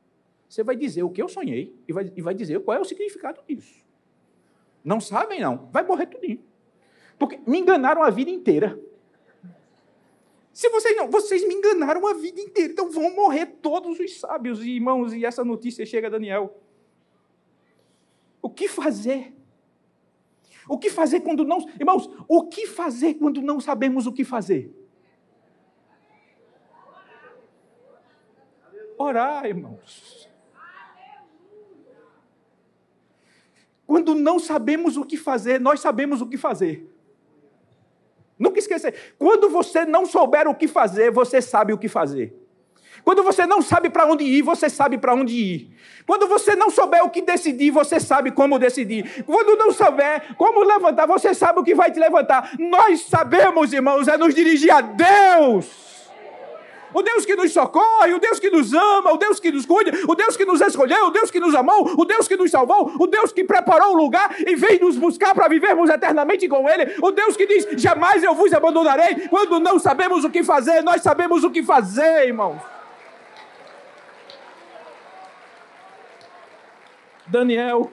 [0.48, 2.85] Você vai dizer o que eu sonhei e vai, e vai dizer qual é o
[2.85, 3.82] significado disso.
[4.85, 5.68] Não sabem, não.
[5.71, 6.42] Vai morrer tudinho.
[7.18, 8.79] Porque me enganaram a vida inteira.
[10.53, 14.62] Se vocês não, vocês me enganaram a vida inteira, então vão morrer todos os sábios
[14.62, 16.61] e irmãos, e essa notícia chega a Daniel.
[18.42, 19.35] O que fazer?
[20.68, 24.75] O que fazer quando não, irmãos, o que fazer quando não sabemos o que fazer?
[28.99, 30.29] Orar, irmãos.
[33.92, 36.90] Quando não sabemos o que fazer, nós sabemos o que fazer.
[38.38, 38.90] Nunca esqueça.
[39.18, 42.35] Quando você não souber o que fazer, você sabe o que fazer.
[43.05, 45.76] Quando você não sabe para onde ir, você sabe para onde ir.
[46.07, 49.24] Quando você não souber o que decidir, você sabe como decidir.
[49.24, 52.52] Quando não souber como levantar, você sabe o que vai te levantar.
[52.59, 55.91] Nós sabemos, irmãos, é nos dirigir a Deus.
[56.94, 59.92] O Deus que nos socorre, o Deus que nos ama, o Deus que nos cuida,
[60.07, 62.92] o Deus que nos escolheu, o Deus que nos amou, o Deus que nos salvou,
[62.98, 66.94] o Deus que preparou o lugar e veio nos buscar para vivermos eternamente com Ele,
[67.02, 69.28] o Deus que diz: jamais eu vos abandonarei.
[69.28, 72.59] Quando não sabemos o que fazer, nós sabemos o que fazer, irmãos.
[77.26, 77.90] Daniel,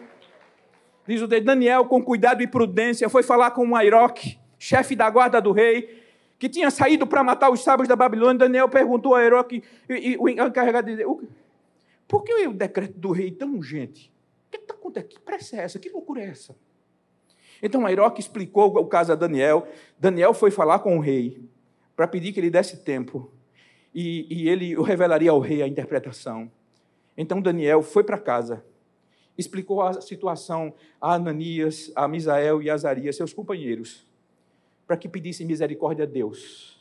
[1.08, 5.54] diz o Daniel, com cuidado e prudência, foi falar com Airoque, chefe da guarda do
[5.54, 6.09] rei,
[6.40, 8.40] que tinha saído para matar os sábios da Babilônia.
[8.40, 11.04] Daniel perguntou a Airoque, e, o encarregado disse,
[12.08, 14.12] por que o decreto do rei tão urgente?
[14.48, 15.10] O que está acontecendo?
[15.10, 15.78] Que pressa é essa?
[15.78, 16.56] Que loucura é essa?
[17.62, 19.68] Então Airoque explicou o caso a Daniel.
[20.00, 21.44] Daniel foi falar com o rei
[21.96, 23.30] para pedir que ele desse tempo.
[23.94, 26.50] E, e ele revelaria ao rei a interpretação.
[27.18, 28.64] Então Daniel foi para casa
[29.40, 34.06] explicou a situação a Ananias, a Misael e a Azarias, seus companheiros,
[34.90, 36.76] para que pedissem misericórdia a Deus.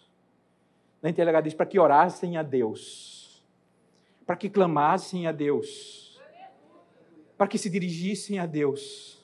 [1.02, 3.44] Na inteligência diz para que orassem a Deus,
[4.24, 6.18] para que clamassem a Deus,
[7.36, 9.22] para que se dirigissem a Deus,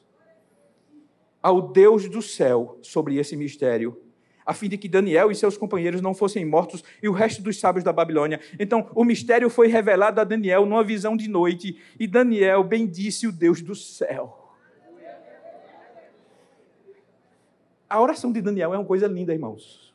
[1.43, 3.99] ao Deus do céu sobre esse mistério
[4.45, 7.59] a fim de que Daniel e seus companheiros não fossem mortos e o resto dos
[7.59, 8.39] sábios da Babilônia.
[8.59, 13.33] Então, o mistério foi revelado a Daniel numa visão de noite, e Daniel bendisse o
[13.33, 14.44] Deus do céu.
[17.95, 19.94] A oração de Daniel é uma coisa linda, irmãos.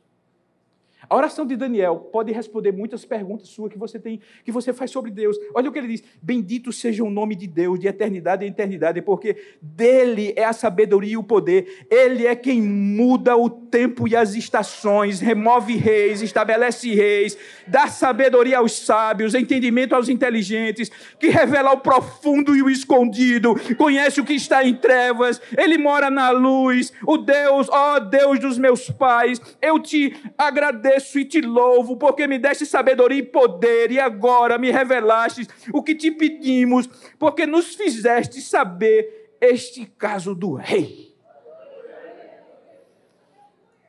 [1.09, 4.91] A oração de Daniel pode responder muitas perguntas suas que você tem, que você faz
[4.91, 5.35] sobre Deus.
[5.55, 9.01] Olha o que ele diz: Bendito seja o nome de Deus de eternidade em eternidade,
[9.01, 11.87] porque dele é a sabedoria e o poder.
[11.89, 18.59] Ele é quem muda o tempo e as estações, remove reis, estabelece reis, dá sabedoria
[18.59, 24.33] aos sábios, entendimento aos inteligentes, que revela o profundo e o escondido, conhece o que
[24.33, 25.41] está em trevas.
[25.57, 26.93] Ele mora na luz.
[27.07, 32.27] O Deus, ó Deus dos meus pais, eu te agradeço agradeço e te louvo, porque
[32.27, 37.73] me deste sabedoria e poder, e agora me revelaste o que te pedimos, porque nos
[37.73, 41.09] fizeste saber este caso do rei.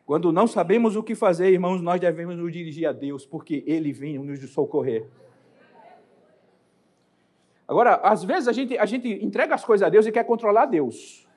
[0.07, 3.93] Quando não sabemos o que fazer, irmãos, nós devemos nos dirigir a Deus, porque Ele
[3.93, 5.07] vem nos socorrer.
[7.69, 10.67] Agora, às vezes a gente, a gente entrega as coisas a Deus e quer controlar
[10.67, 11.29] Deus.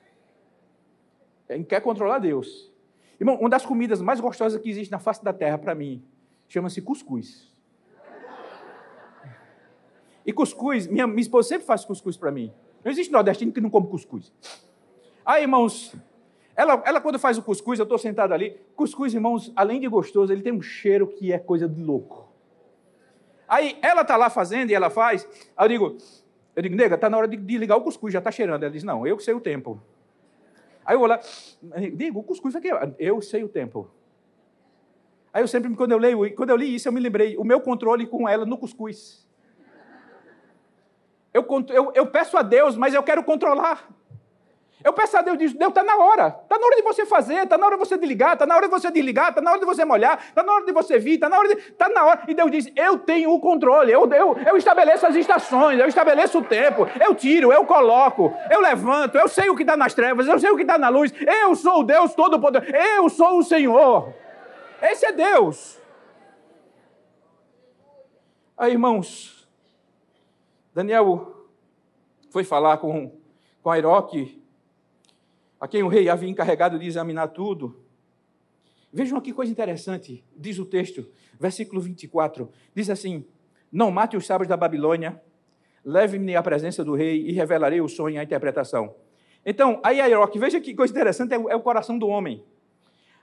[1.68, 2.73] Quer controlar Deus.
[3.20, 6.02] Irmão, uma das comidas mais gostosas que existe na face da terra para mim
[6.48, 7.52] chama-se cuscuz.
[10.26, 12.52] E cuscuz, minha, minha esposa sempre faz cuscuz para mim.
[12.82, 14.32] Não existe nordestino que não come cuscuz.
[15.24, 15.94] Aí, irmãos,
[16.56, 18.58] ela, ela quando faz o cuscuz, eu estou sentado ali.
[18.76, 22.32] Cuscuz, irmãos, além de gostoso, ele tem um cheiro que é coisa de louco.
[23.48, 25.28] Aí ela está lá fazendo e ela faz.
[25.56, 25.96] Aí eu digo,
[26.56, 28.62] eu digo, nega, está na hora de, de ligar o cuscuz, já está cheirando.
[28.62, 29.80] Ela diz, não, eu que sei o tempo.
[30.84, 31.20] Aí eu vou lá,
[31.94, 32.68] digo, o cuscuz aqui,
[32.98, 33.90] eu sei o tempo.
[35.32, 37.60] Aí eu sempre, quando eu leio, quando eu li isso, eu me lembrei, o meu
[37.60, 39.26] controle com ela no cuscuz.
[41.32, 43.88] Eu, eu, eu peço a Deus, mas eu quero controlar.
[44.84, 46.38] Eu peço a Deus, Deus, está na hora.
[46.42, 48.68] Está na hora de você fazer, está na hora de você desligar, está na hora
[48.68, 51.14] de você desligar, está na hora de você molhar, está na hora de você vir,
[51.14, 51.54] está na hora de.
[51.54, 52.22] Está na hora.
[52.28, 56.38] E Deus diz: Eu tenho o controle, eu, eu, eu estabeleço as estações, eu estabeleço
[56.38, 60.28] o tempo, eu tiro, eu coloco, eu levanto, eu sei o que está nas trevas,
[60.28, 63.42] eu sei o que está na luz, eu sou o Deus Todo-Poderoso, eu sou o
[63.42, 64.12] Senhor.
[64.82, 65.80] Esse é Deus.
[68.58, 69.48] Aí, irmãos,
[70.74, 71.46] Daniel
[72.30, 73.10] foi falar com,
[73.62, 74.43] com Airoque
[75.64, 77.74] a quem o rei havia encarregado de examinar tudo.
[78.92, 81.06] Vejam aqui coisa interessante, diz o texto,
[81.40, 83.24] versículo 24: diz assim:
[83.72, 85.18] Não mate os sábios da Babilônia,
[85.82, 88.94] leve-me à presença do rei e revelarei o sonho e a interpretação.
[89.44, 92.44] Então, aí Airoque, veja que coisa interessante, é o, é coração do homem.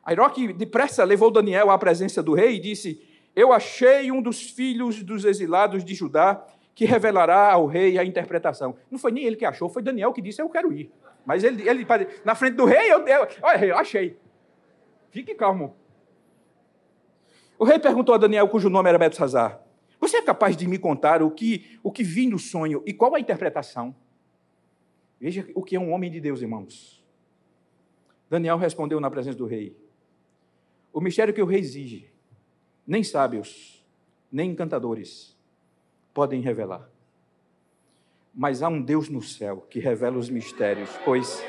[0.03, 5.03] Airoque depressa levou Daniel à presença do rei e disse: Eu achei um dos filhos
[5.03, 8.75] dos exilados de Judá que revelará ao rei a interpretação.
[8.89, 10.91] Não foi nem ele que achou, foi Daniel que disse: Eu quero ir.
[11.25, 11.85] Mas ele, ele
[12.25, 14.17] na frente do rei, eu, eu, olha, eu achei.
[15.09, 15.75] Fique calmo.
[17.57, 19.61] O rei perguntou a Daniel, cujo nome era Belsazar:
[19.99, 23.13] Você é capaz de me contar o que, o que vi no sonho e qual
[23.13, 23.95] a interpretação?
[25.19, 27.05] Veja o que é um homem de Deus, irmãos.
[28.27, 29.77] Daniel respondeu na presença do rei:
[30.91, 32.11] O mistério que o rei exige,
[32.87, 33.85] nem sábios,
[34.31, 35.37] nem encantadores,
[36.13, 36.90] podem revelar.
[38.33, 41.43] Mas há um Deus no céu que revela os mistérios, pois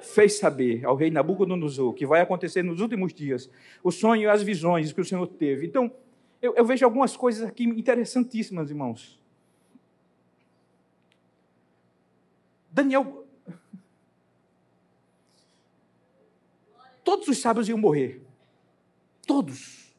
[0.00, 3.50] fez saber ao rei Nabucodonosor que vai acontecer nos últimos dias,
[3.82, 5.66] o sonho e as visões que o Senhor teve.
[5.66, 5.92] Então,
[6.40, 9.20] eu, eu vejo algumas coisas aqui interessantíssimas, irmãos.
[12.70, 13.26] Daniel.
[17.02, 18.22] Todos os sábios iam morrer.
[19.26, 19.94] Todos.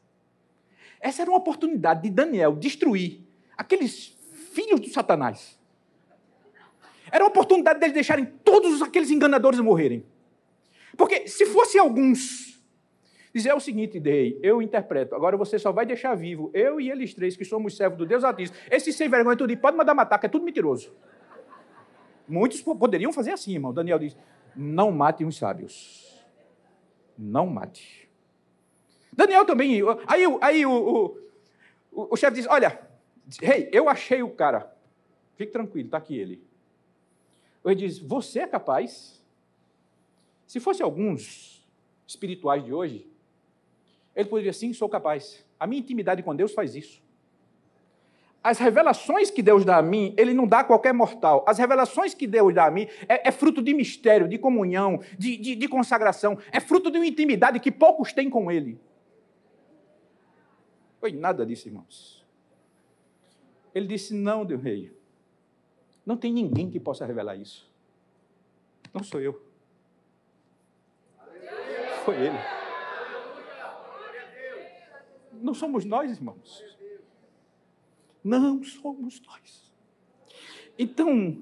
[0.98, 3.20] Essa era uma oportunidade de Daniel destruir
[3.56, 4.16] aqueles
[4.52, 5.59] filhos de Satanás.
[7.10, 10.04] Era uma oportunidade deles deixarem todos aqueles enganadores morrerem.
[10.96, 12.60] Porque se fosse alguns,
[13.34, 16.90] dizer é o seguinte, Dei, eu interpreto, agora você só vai deixar vivo eu e
[16.90, 18.58] eles três, que somos servos do Deus Altíssimo.
[18.70, 20.92] Esse sem vergonha tudo, pode mandar matar, que é tudo mentiroso.
[22.28, 23.72] Muitos poderiam fazer assim, irmão.
[23.72, 24.16] Daniel diz:
[24.54, 26.24] não mate os sábios.
[27.16, 28.08] Não mate.
[29.12, 29.80] Daniel também.
[30.06, 31.06] Aí, aí o, o,
[31.92, 32.80] o, o chefe diz: Olha,
[33.40, 34.72] rei, hey, eu achei o cara.
[35.36, 36.42] Fique tranquilo, está aqui ele.
[37.64, 39.22] Ele diz: Você é capaz?
[40.46, 41.68] Se fosse alguns
[42.06, 43.10] espirituais de hoje,
[44.14, 45.44] ele poderia sim, sou capaz.
[45.58, 47.02] A minha intimidade com Deus faz isso.
[48.42, 51.44] As revelações que Deus dá a mim, Ele não dá a qualquer mortal.
[51.46, 55.36] As revelações que Deus dá a mim é, é fruto de mistério, de comunhão, de,
[55.36, 56.38] de, de, consagração.
[56.50, 58.80] É fruto de uma intimidade que poucos têm com Ele.
[60.98, 62.24] Foi nada disso, irmãos.
[63.74, 64.99] Ele disse: Não, Deus rei.
[66.04, 67.70] Não tem ninguém que possa revelar isso.
[68.92, 69.40] Não sou eu.
[72.04, 72.38] Foi ele.
[75.32, 76.64] Não somos nós, irmãos.
[78.22, 79.72] Não somos nós.
[80.78, 81.38] Então,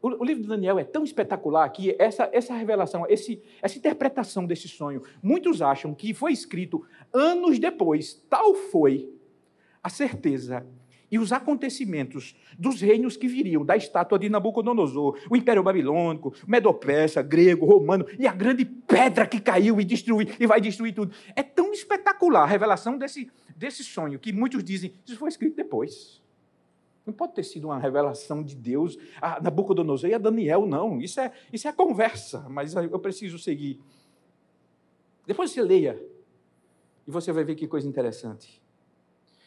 [0.00, 4.68] o, livro de Daniel é tão espetacular que essa, essa revelação, esse, essa interpretação desse
[4.68, 8.14] sonho, muitos acham que foi escrito anos depois.
[8.28, 9.10] Tal foi
[9.82, 10.66] a certeza
[11.10, 17.22] e os acontecimentos dos reinos que viriam da estátua de Nabucodonosor, o Império Babilônico, Medo-Persa,
[17.22, 21.14] grego, romano, e a grande pedra que caiu e destruiu e vai destruir tudo.
[21.36, 26.22] É tão espetacular a revelação desse, desse sonho que muitos dizem isso foi escrito depois.
[27.06, 31.00] Não pode ter sido uma revelação de Deus a Nabucodonosor e a Daniel, não.
[31.00, 33.78] Isso é, isso é conversa, mas eu preciso seguir.
[35.26, 36.02] Depois você leia
[37.06, 38.63] e você vai ver que coisa interessante.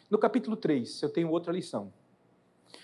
[0.09, 1.91] No capítulo 3, eu tenho outra lição.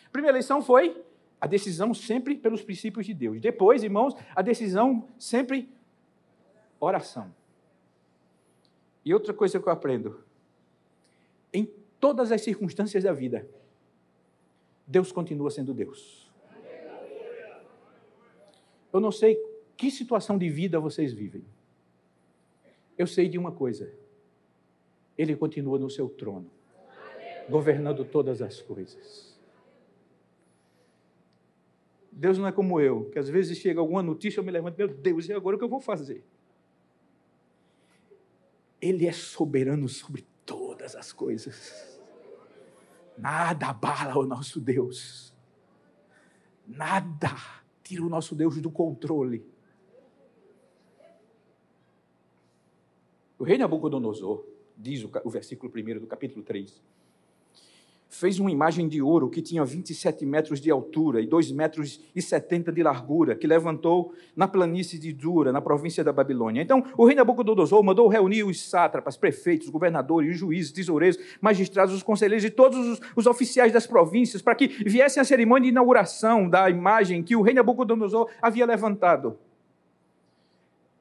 [0.05, 1.03] A primeira lição foi
[1.39, 3.39] a decisão sempre pelos princípios de Deus.
[3.39, 5.69] Depois, irmãos, a decisão sempre
[6.79, 7.33] oração.
[9.05, 10.23] E outra coisa que eu aprendo:
[11.53, 11.65] em
[11.99, 13.47] todas as circunstâncias da vida,
[14.86, 16.29] Deus continua sendo Deus.
[18.91, 19.36] Eu não sei
[19.75, 21.43] que situação de vida vocês vivem.
[22.97, 23.93] Eu sei de uma coisa:
[25.17, 26.51] Ele continua no seu trono
[27.49, 29.34] governando todas as coisas.
[32.12, 34.88] Deus não é como eu, que às vezes chega alguma notícia, eu me levanto, meu
[34.88, 36.23] Deus, e agora o que eu vou fazer?
[38.79, 41.99] Ele é soberano sobre todas as coisas.
[43.17, 45.34] Nada abala o nosso Deus.
[46.67, 47.29] Nada
[47.84, 49.45] tira o nosso Deus do controle.
[53.38, 54.45] O rei Nabucodonosor,
[54.77, 56.82] diz o versículo 1 do capítulo 3,
[58.13, 62.21] fez uma imagem de ouro que tinha 27 metros de altura e 2 metros e
[62.21, 66.62] 70 de largura, que levantou na planície de Dura, na província da Babilônia.
[66.62, 72.45] Então, o rei Nabucodonosor mandou reunir os sátrapas, prefeitos, governadores, juízes, tesoureiros, magistrados, os conselheiros
[72.45, 76.69] e todos os, os oficiais das províncias para que viessem à cerimônia de inauguração da
[76.69, 79.39] imagem que o rei Nabucodonosor havia levantado.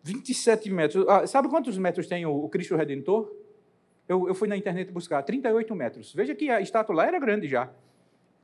[0.02, 1.06] 27 metros.
[1.06, 3.30] Ah, sabe quantos metros tem o Cristo Redentor?
[4.08, 6.12] Eu, eu fui na internet buscar 38 metros.
[6.12, 7.70] Veja que a estátua lá era grande já.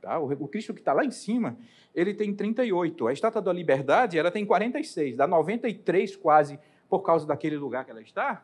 [0.01, 0.19] Tá?
[0.19, 1.57] O, o Cristo que está lá em cima,
[1.93, 3.07] ele tem 38.
[3.07, 7.91] A estátua da Liberdade, ela tem 46, dá 93 quase, por causa daquele lugar que
[7.91, 8.43] ela está.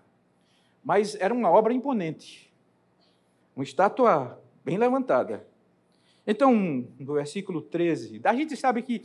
[0.84, 2.54] Mas era uma obra imponente.
[3.56, 5.48] Uma estátua bem levantada.
[6.28, 6.54] Então,
[7.00, 9.04] no versículo 13, a gente sabe que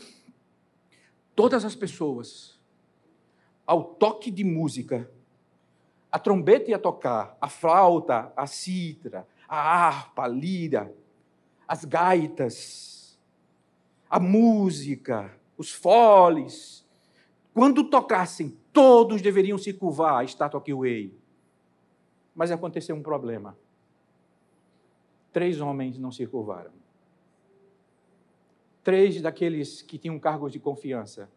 [1.34, 2.58] todas as pessoas,
[3.66, 5.10] ao toque de música,
[6.10, 10.94] a trombeta ia tocar, a flauta, a citra, a harpa, a lira,
[11.66, 13.18] as gaitas,
[14.08, 16.84] a música, os foles.
[17.54, 21.16] Quando tocassem, todos deveriam se curvar à estátua que o rei.
[22.34, 23.56] Mas aconteceu um problema.
[25.32, 26.72] Três homens não se curvaram.
[28.82, 31.30] Três daqueles que tinham cargos de confiança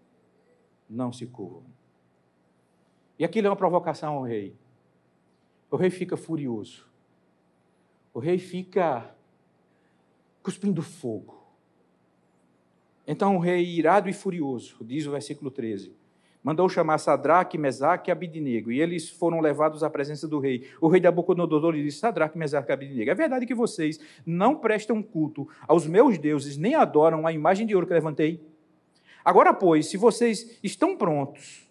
[0.90, 1.66] não se curvam.
[3.20, 4.56] E aquilo é uma provocação ao rei.
[5.74, 6.86] O rei fica furioso.
[8.14, 9.10] O rei fica
[10.44, 11.44] cuspindo fogo.
[13.08, 15.92] Então o rei, irado e furioso, diz o versículo 13,
[16.44, 20.64] mandou chamar Sadraque, Mesaque e Abidinego, e eles foram levados à presença do rei.
[20.80, 25.02] O rei Nabucodonosor lhe disse, Sadraque, Mesaque e Abidinego, é verdade que vocês não prestam
[25.02, 28.40] culto aos meus deuses, nem adoram a imagem de ouro que levantei?
[29.26, 31.68] Agora, pois, se vocês estão prontos,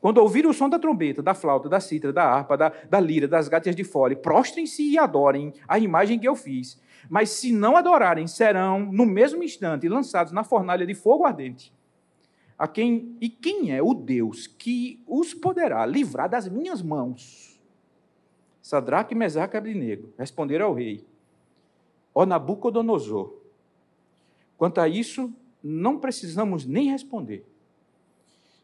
[0.00, 3.28] quando ouvir o som da trombeta, da flauta, da cítara, da harpa, da, da lira,
[3.28, 6.80] das gatas de fole, prostrem-se e adorem a imagem que eu fiz.
[7.08, 11.72] Mas se não adorarem, serão, no mesmo instante, lançados na fornalha de fogo ardente.
[12.58, 17.58] A quem, e quem é o Deus que os poderá livrar das minhas mãos?
[18.62, 21.04] Sadraque, Mesaque e Abednego responderam ao rei,
[22.14, 23.34] ó Nabucodonosor,
[24.56, 25.32] quanto a isso,
[25.62, 27.46] não precisamos nem responder.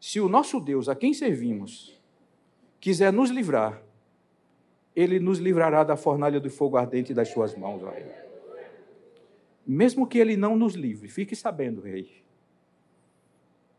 [0.00, 1.98] Se o nosso Deus, a quem servimos,
[2.80, 3.82] quiser nos livrar,
[4.94, 8.06] ele nos livrará da fornalha do fogo ardente das suas mãos, ó rei.
[9.66, 12.24] Mesmo que ele não nos livre, fique sabendo, rei,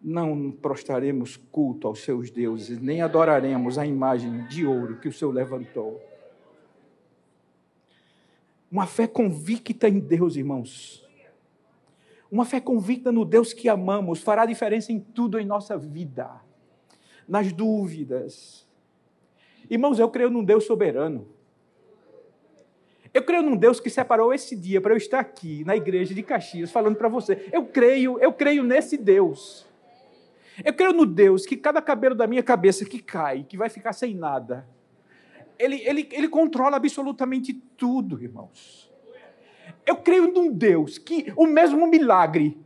[0.02, 5.32] não prostraremos culto aos seus deuses, nem adoraremos a imagem de ouro que o Senhor
[5.32, 6.02] levantou.
[8.70, 11.07] Uma fé convicta em Deus, irmãos,
[12.32, 16.30] uma fé convicta no Deus que amamos fará diferença em tudo em nossa vida,
[17.28, 18.68] nas dúvidas.
[19.70, 21.28] Irmãos, eu creio num Deus soberano.
[23.14, 26.22] Eu creio num Deus que separou esse dia para eu estar aqui na igreja de
[26.22, 27.50] Caxias falando para você.
[27.52, 29.66] Eu creio, eu creio nesse Deus.
[30.64, 33.94] Eu creio no Deus que cada cabelo da minha cabeça que cai, que vai ficar
[33.94, 34.68] sem nada,
[35.58, 38.92] ele, ele, ele controla absolutamente tudo, irmãos.
[39.88, 42.58] Eu creio num Deus que o mesmo milagre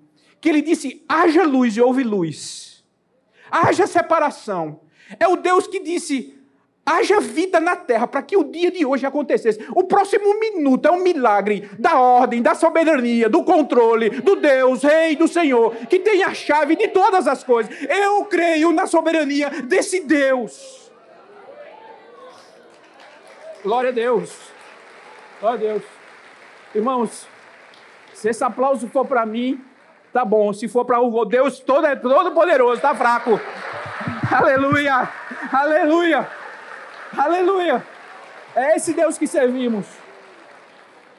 [0.41, 2.83] que ele disse: haja luz e houve luz,
[3.49, 4.81] haja separação.
[5.19, 6.35] É o Deus que disse:
[6.83, 9.59] haja vida na terra para que o dia de hoje acontecesse.
[9.75, 15.15] O próximo minuto é um milagre da ordem, da soberania, do controle, do Deus, Rei,
[15.15, 17.71] do Senhor, que tem a chave de todas as coisas.
[17.83, 20.91] Eu creio na soberania desse Deus.
[23.61, 24.35] Glória a Deus.
[25.39, 26.00] Glória a Deus.
[26.73, 27.27] Irmãos,
[28.13, 29.61] se esse aplauso for para mim,
[30.13, 30.53] tá bom.
[30.53, 33.39] Se for para o Deus todo, é todo poderoso, tá fraco.
[34.31, 35.09] Aleluia!
[35.51, 36.29] Aleluia!
[37.17, 37.85] Aleluia!
[38.55, 39.85] É esse Deus que servimos.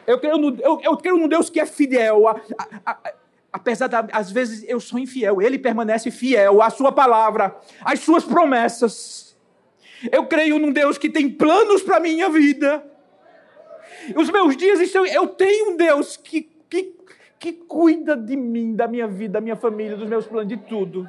[0.06, 2.28] Eu creio no, eu, eu creio no Deus que é fiel.
[2.28, 3.12] A, a, a,
[3.52, 8.24] apesar de, às vezes, eu sou infiel, Ele permanece fiel à Sua palavra, às Suas
[8.24, 9.36] promessas.
[10.10, 12.84] Eu creio num Deus que tem planos para a minha vida.
[14.16, 15.06] Os meus dias estão.
[15.06, 16.94] Eu tenho um Deus que, que,
[17.38, 21.08] que cuida de mim, da minha vida, da minha família, dos meus planos, de tudo.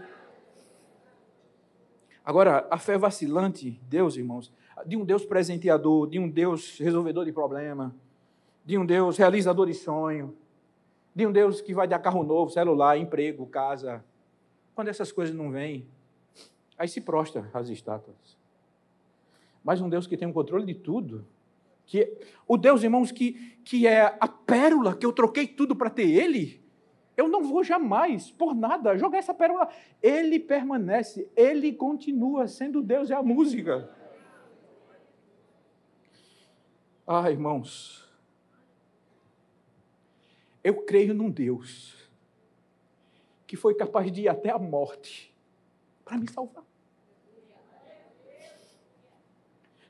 [2.25, 4.51] Agora, a fé vacilante, Deus, irmãos,
[4.85, 7.93] de um Deus presenteador, de um Deus resolvedor de problema,
[8.65, 10.35] de um Deus realizador de sonho,
[11.13, 14.03] de um Deus que vai dar carro novo, celular, emprego, casa.
[14.73, 15.85] Quando essas coisas não vêm,
[16.77, 18.37] aí se prostra as estátuas.
[19.63, 21.25] Mas um Deus que tem o um controle de tudo,
[21.86, 22.17] que
[22.47, 26.63] o Deus, irmãos, que, que é a pérola que eu troquei tudo para ter Ele,
[27.15, 29.69] eu não vou jamais, por nada, jogar essa pérola.
[30.01, 33.89] Ele permanece, Ele continua sendo Deus, é a música.
[37.05, 38.09] Ah, irmãos,
[40.63, 42.09] eu creio num Deus
[43.45, 45.31] que foi capaz de ir até a morte
[46.03, 46.63] para me salvar.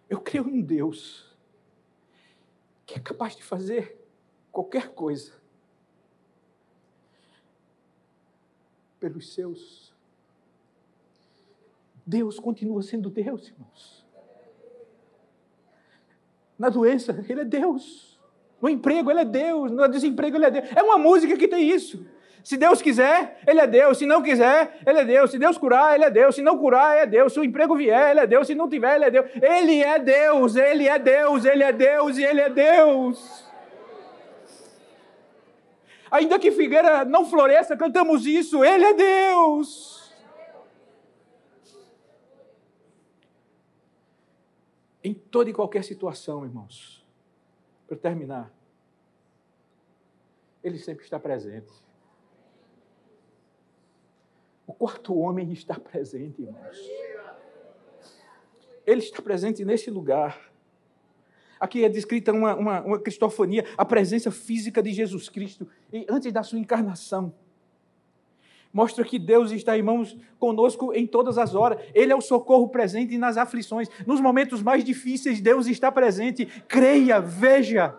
[0.09, 1.32] Eu creio num Deus
[2.85, 3.97] que é capaz de fazer
[4.51, 5.33] qualquer coisa
[8.99, 9.93] pelos seus.
[12.05, 14.05] Deus continua sendo Deus, irmãos.
[16.57, 18.19] Na doença, Ele é Deus.
[18.61, 19.71] No emprego, Ele é Deus.
[19.71, 20.69] No desemprego, Ele é Deus.
[20.75, 22.05] É uma música que tem isso.
[22.43, 23.97] Se Deus quiser, Ele é Deus.
[23.97, 25.31] Se não quiser, Ele é Deus.
[25.31, 26.35] Se Deus curar, Ele é Deus.
[26.35, 27.33] Se não curar, Ele é Deus.
[27.33, 28.47] Se o emprego vier, Ele é Deus.
[28.47, 29.31] Se não tiver, Ele é Deus.
[29.41, 33.45] Ele é Deus, Ele é Deus, Ele é Deus e Ele é Deus.
[36.11, 38.63] Ainda que figueira não floresça, cantamos isso.
[38.63, 40.13] Ele é Deus.
[45.01, 47.05] Em toda e qualquer situação, irmãos,
[47.87, 48.51] para terminar,
[50.61, 51.71] Ele sempre está presente.
[54.65, 56.77] O quarto homem está presente, irmãos.
[58.85, 60.51] Ele está presente nesse lugar.
[61.59, 65.67] Aqui é descrita uma, uma, uma cristofania, a presença física de Jesus Cristo
[66.09, 67.33] antes da sua encarnação.
[68.73, 71.79] Mostra que Deus está, irmãos, conosco em todas as horas.
[71.93, 73.87] Ele é o socorro presente nas aflições.
[74.07, 76.47] Nos momentos mais difíceis, Deus está presente.
[76.67, 77.95] Creia, veja.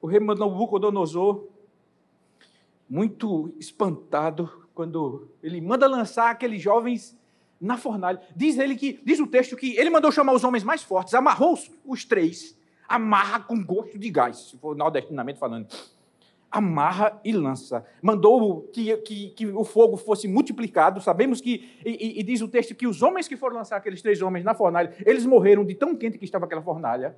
[0.00, 1.46] o rei Nabucodonosor,
[2.92, 7.18] muito espantado, quando ele manda lançar aqueles jovens
[7.58, 8.20] na fornalha.
[8.36, 11.54] Diz ele que, diz o texto que ele mandou chamar os homens mais fortes, amarrou
[11.54, 12.54] os, os três,
[12.86, 15.68] amarra com gosto de gás, se for nordestinamente falando.
[16.50, 17.82] Amarra e lança.
[18.02, 21.00] Mandou que, que, que o fogo fosse multiplicado.
[21.00, 24.20] Sabemos que, e, e, diz o texto que os homens que foram lançar aqueles três
[24.20, 27.16] homens na fornalha, eles morreram de tão quente que estava aquela fornalha.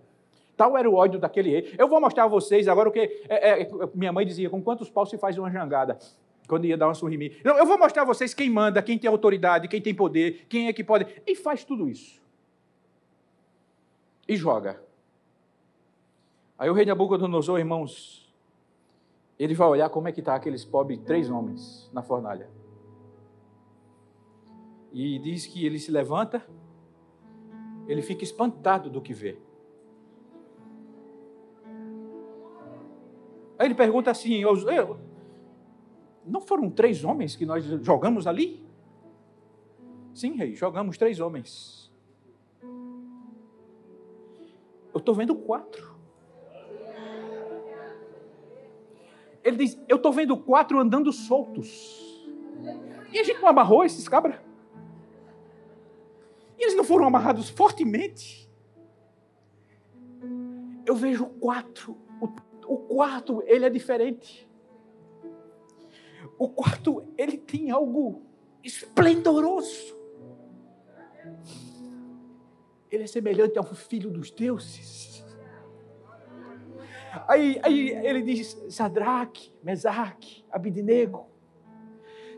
[0.56, 1.74] Tal era o ódio daquele rei.
[1.78, 4.88] Eu vou mostrar a vocês agora o que é, é, minha mãe dizia: com quantos
[4.88, 5.98] paus se faz uma jangada?
[6.46, 7.30] Quando ia dar uma em mim.
[7.42, 10.72] Eu vou mostrar a vocês quem manda, quem tem autoridade, quem tem poder, quem é
[10.74, 11.06] que pode.
[11.26, 12.20] E faz tudo isso.
[14.28, 14.82] E joga.
[16.58, 18.30] Aí o rei Nabucodonosor, irmãos,
[19.38, 22.48] ele vai olhar como é que está aqueles pobres três homens na fornalha.
[24.92, 26.46] E diz que ele se levanta,
[27.88, 29.36] ele fica espantado do que vê.
[33.58, 34.42] Aí ele pergunta assim:
[36.24, 38.64] Não foram três homens que nós jogamos ali?
[40.12, 41.92] Sim, rei, jogamos três homens.
[44.92, 45.94] Eu estou vendo quatro.
[49.42, 52.02] Ele diz: Eu estou vendo quatro andando soltos.
[53.12, 54.40] E a gente não amarrou esses cabras?
[56.58, 58.50] E eles não foram amarrados fortemente?
[60.86, 61.96] Eu vejo quatro
[62.66, 64.48] o quarto, ele é diferente.
[66.38, 68.22] O quarto, ele tem algo
[68.62, 69.94] esplendoroso.
[72.90, 75.24] Ele é semelhante ao filho dos deuses.
[77.28, 81.28] Aí, aí ele diz: Sadraque, Mesaque, Abidnego,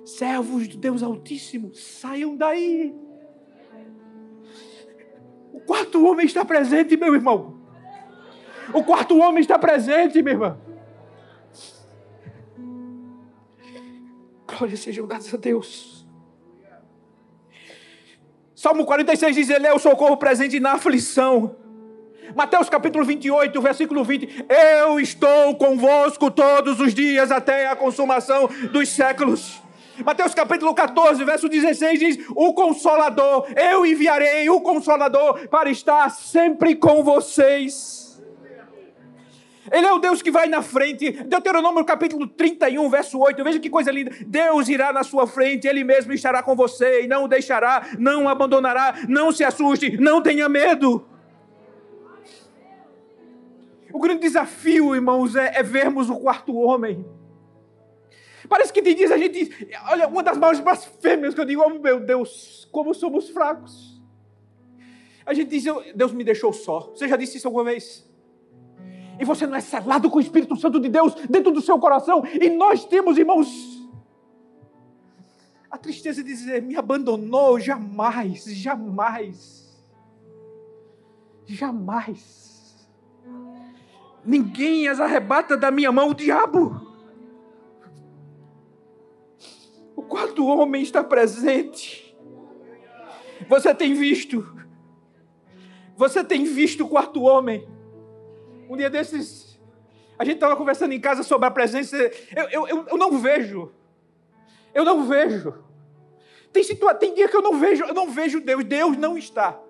[0.05, 2.95] servos do Deus Altíssimo, saiam daí.
[5.53, 7.56] O quarto homem está presente, meu irmão.
[8.73, 10.59] O quarto homem está presente, minha irmã.
[14.47, 16.07] Glória sejam dadas a Deus.
[18.55, 21.57] Salmo 46 diz: Ele é o socorro presente na aflição.
[22.35, 28.89] Mateus capítulo 28, versículo 20: Eu estou convosco todos os dias até a consumação dos
[28.89, 29.63] séculos.
[30.05, 36.75] Mateus capítulo 14, verso 16 diz: O Consolador, eu enviarei o Consolador para estar sempre
[36.75, 38.06] com vocês.
[39.71, 41.11] Ele é o Deus que vai na frente.
[41.11, 43.43] Deuteronômio capítulo 31, verso 8.
[43.43, 44.13] Veja que coisa linda.
[44.27, 48.25] Deus irá na sua frente, Ele mesmo estará com você e não o deixará, não
[48.25, 48.95] o abandonará.
[49.09, 51.07] Não se assuste, não tenha medo.
[53.93, 57.05] O grande desafio, irmãos, é, é vermos o quarto homem.
[58.49, 59.51] Parece que tem dias a gente.
[59.89, 64.01] Olha, uma das maiores blasfêmias que eu digo, oh meu Deus, como somos fracos.
[65.25, 65.65] A gente diz,
[65.95, 66.93] Deus me deixou só.
[66.95, 68.06] Você já disse isso alguma vez?
[69.19, 72.23] E você não é selado com o Espírito Santo de Deus dentro do seu coração,
[72.41, 73.77] e nós temos, irmãos,
[75.71, 79.85] a tristeza de dizer: me abandonou, jamais, jamais,
[81.47, 82.89] jamais.
[84.25, 86.85] Ninguém as arrebata da minha mão, o diabo.
[89.95, 92.17] O quarto homem está presente.
[93.49, 94.47] Você tem visto.
[95.97, 97.67] Você tem visto o quarto homem.
[98.69, 99.59] Um dia desses,
[100.19, 101.97] a gente estava conversando em casa sobre a presença.
[102.35, 103.73] Eu, eu, eu, eu não vejo.
[104.75, 105.55] Eu não vejo.
[106.53, 108.65] Tem, situa tem dia que eu não vejo, eu não vejo Deus.
[108.65, 109.61] Deus não está.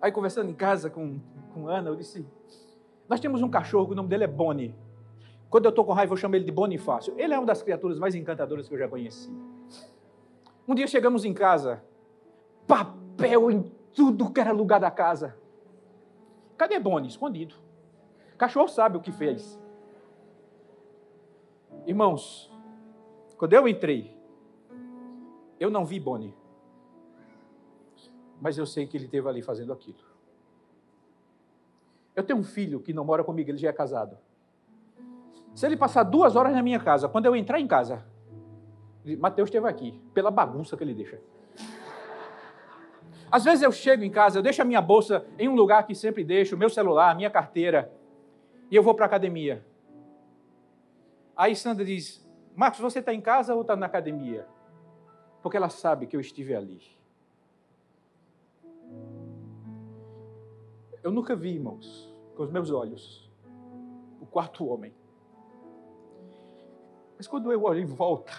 [0.00, 1.20] Aí conversando em casa com,
[1.52, 2.26] com Ana, eu disse:
[3.08, 4.74] Nós temos um cachorro, o nome dele é Bonnie.
[5.48, 7.14] Quando eu estou com raiva, eu chamo ele de Bonifácio.
[7.16, 9.30] Ele é uma das criaturas mais encantadoras que eu já conheci.
[10.66, 11.82] Um dia chegamos em casa,
[12.66, 15.36] papel em tudo que era lugar da casa.
[16.56, 17.08] Cadê Boni?
[17.08, 17.54] Escondido.
[18.38, 19.58] Cachorro sabe o que fez.
[21.86, 22.52] Irmãos,
[23.36, 24.16] quando eu entrei,
[25.58, 26.34] eu não vi Boni.
[28.40, 29.98] Mas eu sei que ele esteve ali fazendo aquilo.
[32.14, 34.18] Eu tenho um filho que não mora comigo, ele já é casado.
[35.54, 38.04] Se ele passar duas horas na minha casa, quando eu entrar em casa,
[39.18, 41.20] Mateus esteve aqui, pela bagunça que ele deixa.
[43.30, 45.94] Às vezes eu chego em casa, eu deixo a minha bolsa em um lugar que
[45.94, 47.92] sempre deixo, meu celular, minha carteira,
[48.70, 49.64] e eu vou para a academia.
[51.36, 54.46] Aí Sandra diz: Marcos, você está em casa ou está na academia?
[55.42, 56.80] Porque ela sabe que eu estive ali.
[61.02, 63.30] Eu nunca vi, irmãos, com os meus olhos,
[64.20, 64.92] o quarto homem.
[67.16, 68.32] Mas quando eu olho em volta,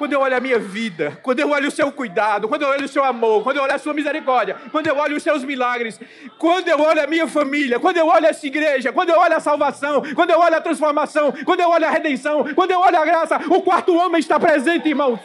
[0.00, 2.86] quando eu olho a minha vida, quando eu olho o seu cuidado, quando eu olho
[2.86, 6.00] o seu amor, quando eu olho a sua misericórdia, quando eu olho os seus milagres,
[6.38, 9.40] quando eu olho a minha família, quando eu olho essa igreja, quando eu olho a
[9.40, 13.04] salvação, quando eu olho a transformação, quando eu olho a redenção, quando eu olho a
[13.04, 15.20] graça, o quarto homem está presente, irmãos.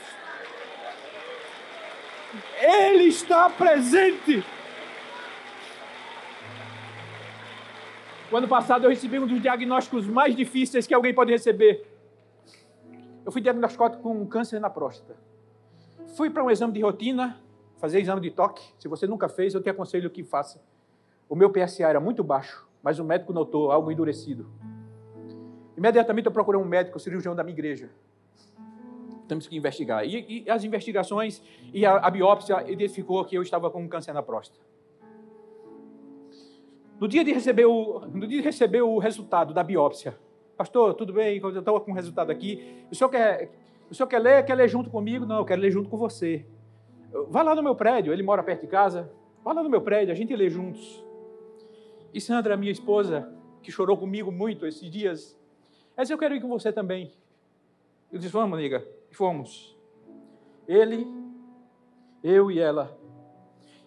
[2.59, 4.43] Ele está presente.
[8.29, 11.94] O ano passado eu recebi um dos diagnósticos mais difíceis que alguém pode receber
[13.25, 15.15] eu fui diagnosticado com câncer na próstata.
[16.15, 17.41] Fui para um exame de rotina,
[17.77, 18.63] fazer exame de toque.
[18.77, 20.61] Se você nunca fez, eu te aconselho que faça.
[21.27, 24.47] O meu PSA era muito baixo, mas o médico notou algo endurecido.
[25.75, 27.89] Imediatamente eu procurei um médico, cirurgião da minha igreja.
[29.27, 30.05] Temos que investigar.
[30.05, 31.41] E, e as investigações
[31.73, 34.63] e a, a biópsia identificou que eu estava com um câncer na próstata.
[36.99, 40.15] No dia de receber o, no dia de receber o resultado da biópsia,
[40.57, 41.37] Pastor, tudo bem?
[41.37, 42.85] Eu estou com o resultado aqui.
[42.89, 43.51] O senhor, quer,
[43.89, 44.45] o senhor quer ler?
[44.45, 45.25] Quer ler junto comigo?
[45.25, 46.45] Não, eu quero ler junto com você.
[47.29, 49.11] Vá lá no meu prédio, ele mora perto de casa.
[49.43, 51.03] Vá lá no meu prédio, a gente lê juntos.
[52.13, 55.37] E Sandra, minha esposa, que chorou comigo muito esses dias,
[55.97, 57.11] essa eu quero ir com você também.
[58.11, 58.85] Eu disse, vamos, amiga.
[59.11, 59.77] E fomos.
[60.67, 61.05] Ele,
[62.23, 62.97] eu e ela.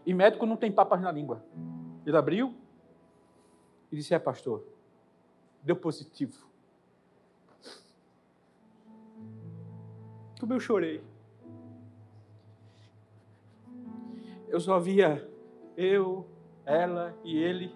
[0.04, 1.42] E médico não tem papas na língua.
[2.04, 2.54] Ele abriu
[3.90, 4.64] e disse, é pastor,
[5.62, 6.47] deu positivo.
[10.38, 11.02] Como eu chorei.
[14.48, 15.28] Eu só via
[15.76, 16.26] eu,
[16.64, 17.74] ela e ele.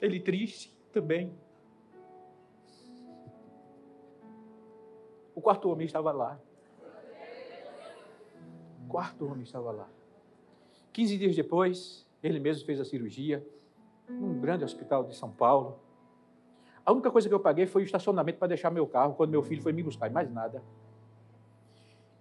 [0.00, 1.32] Ele triste também.
[5.34, 6.40] O quarto homem estava lá.
[8.84, 9.88] O quarto homem estava lá.
[10.92, 13.44] Quinze dias depois, ele mesmo fez a cirurgia
[14.08, 15.80] num grande hospital de São Paulo.
[16.86, 19.42] A única coisa que eu paguei foi o estacionamento para deixar meu carro quando meu
[19.42, 20.62] filho foi me buscar, mais nada.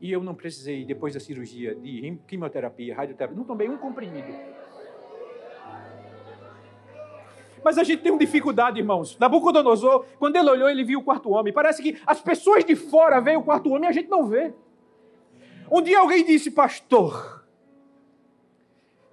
[0.04, 4.28] E eu não precisei, depois da cirurgia, de quimioterapia, radioterapia, não tomei um comprimido.
[7.64, 9.18] Mas a gente tem uma dificuldade, irmãos.
[9.18, 11.54] Nabucodonosor, quando ele olhou, ele viu o quarto homem.
[11.54, 14.54] Parece que as pessoas de fora veem o quarto homem e a gente não vê.
[15.72, 17.48] Um dia alguém disse, pastor,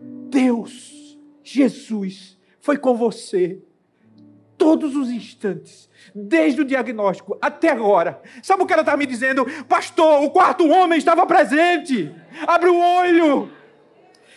[0.00, 3.62] Deus, Jesus, foi com você
[4.60, 8.20] todos os instantes, desde o diagnóstico até agora.
[8.42, 9.46] Sabe o que ela está me dizendo?
[9.66, 12.14] Pastor, o quarto homem estava presente.
[12.46, 13.50] Abre o olho.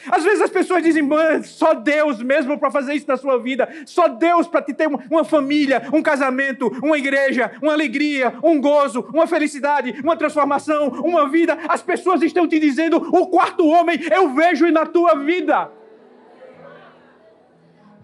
[0.10, 1.08] Às vezes as pessoas dizem,
[1.44, 5.24] só Deus mesmo para fazer isso na sua vida, só Deus para te ter uma
[5.24, 11.58] família, um casamento, uma igreja, uma alegria, um gozo, uma felicidade, uma transformação, uma vida.
[11.68, 15.72] As pessoas estão te dizendo, o quarto homem eu vejo na tua vida.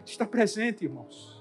[0.05, 1.38] Está presente, irmãos.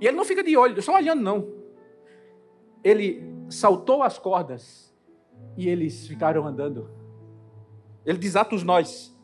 [0.00, 1.48] E ele não fica de olho, só olhando, não.
[2.82, 4.94] Ele saltou as cordas
[5.56, 6.88] e eles ficaram andando.
[8.04, 9.16] Ele desata os nós.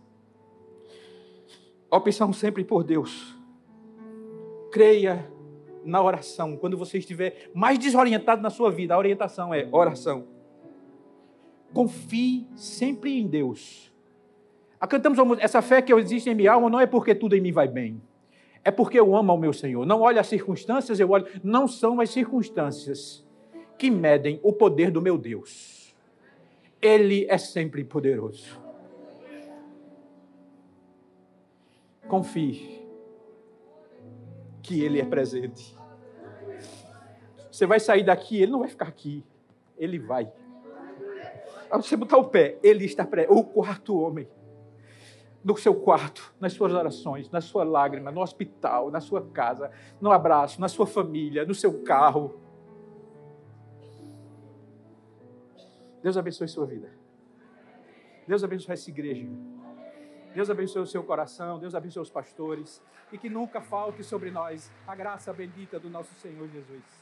[1.91, 3.37] Opção sempre por Deus.
[4.71, 5.31] Creia
[5.85, 6.57] na oração.
[6.57, 10.27] Quando você estiver mais desorientado na sua vida, a orientação é oração.
[11.73, 13.93] Confie sempre em Deus.
[14.89, 17.69] Cantamos essa fé que existe em minha alma não é porque tudo em mim vai
[17.69, 18.03] bem
[18.65, 19.85] é porque eu amo ao meu Senhor.
[19.85, 21.27] Não olho as circunstâncias, eu olho.
[21.43, 23.25] Não são as circunstâncias
[23.77, 25.95] que medem o poder do meu Deus.
[26.81, 28.61] Ele é sempre poderoso.
[32.09, 32.83] Confie
[34.63, 35.77] que Ele é presente.
[37.51, 39.25] Você vai sair daqui, Ele não vai ficar aqui.
[39.77, 40.33] Ele vai.
[41.69, 43.33] Ao você botar o pé, Ele está presente.
[43.33, 44.29] O quarto homem
[45.45, 49.71] no seu quarto, nas suas orações, na sua lágrima, no hospital, na sua casa,
[50.01, 52.41] no abraço, na sua família, no seu carro.
[56.03, 56.91] Deus abençoe sua vida.
[58.27, 59.29] Deus abençoe essa igreja.
[60.35, 62.83] Deus abençoe o seu coração, Deus abençoe os pastores
[63.13, 67.02] e que nunca falte sobre nós a graça bendita do nosso Senhor Jesus.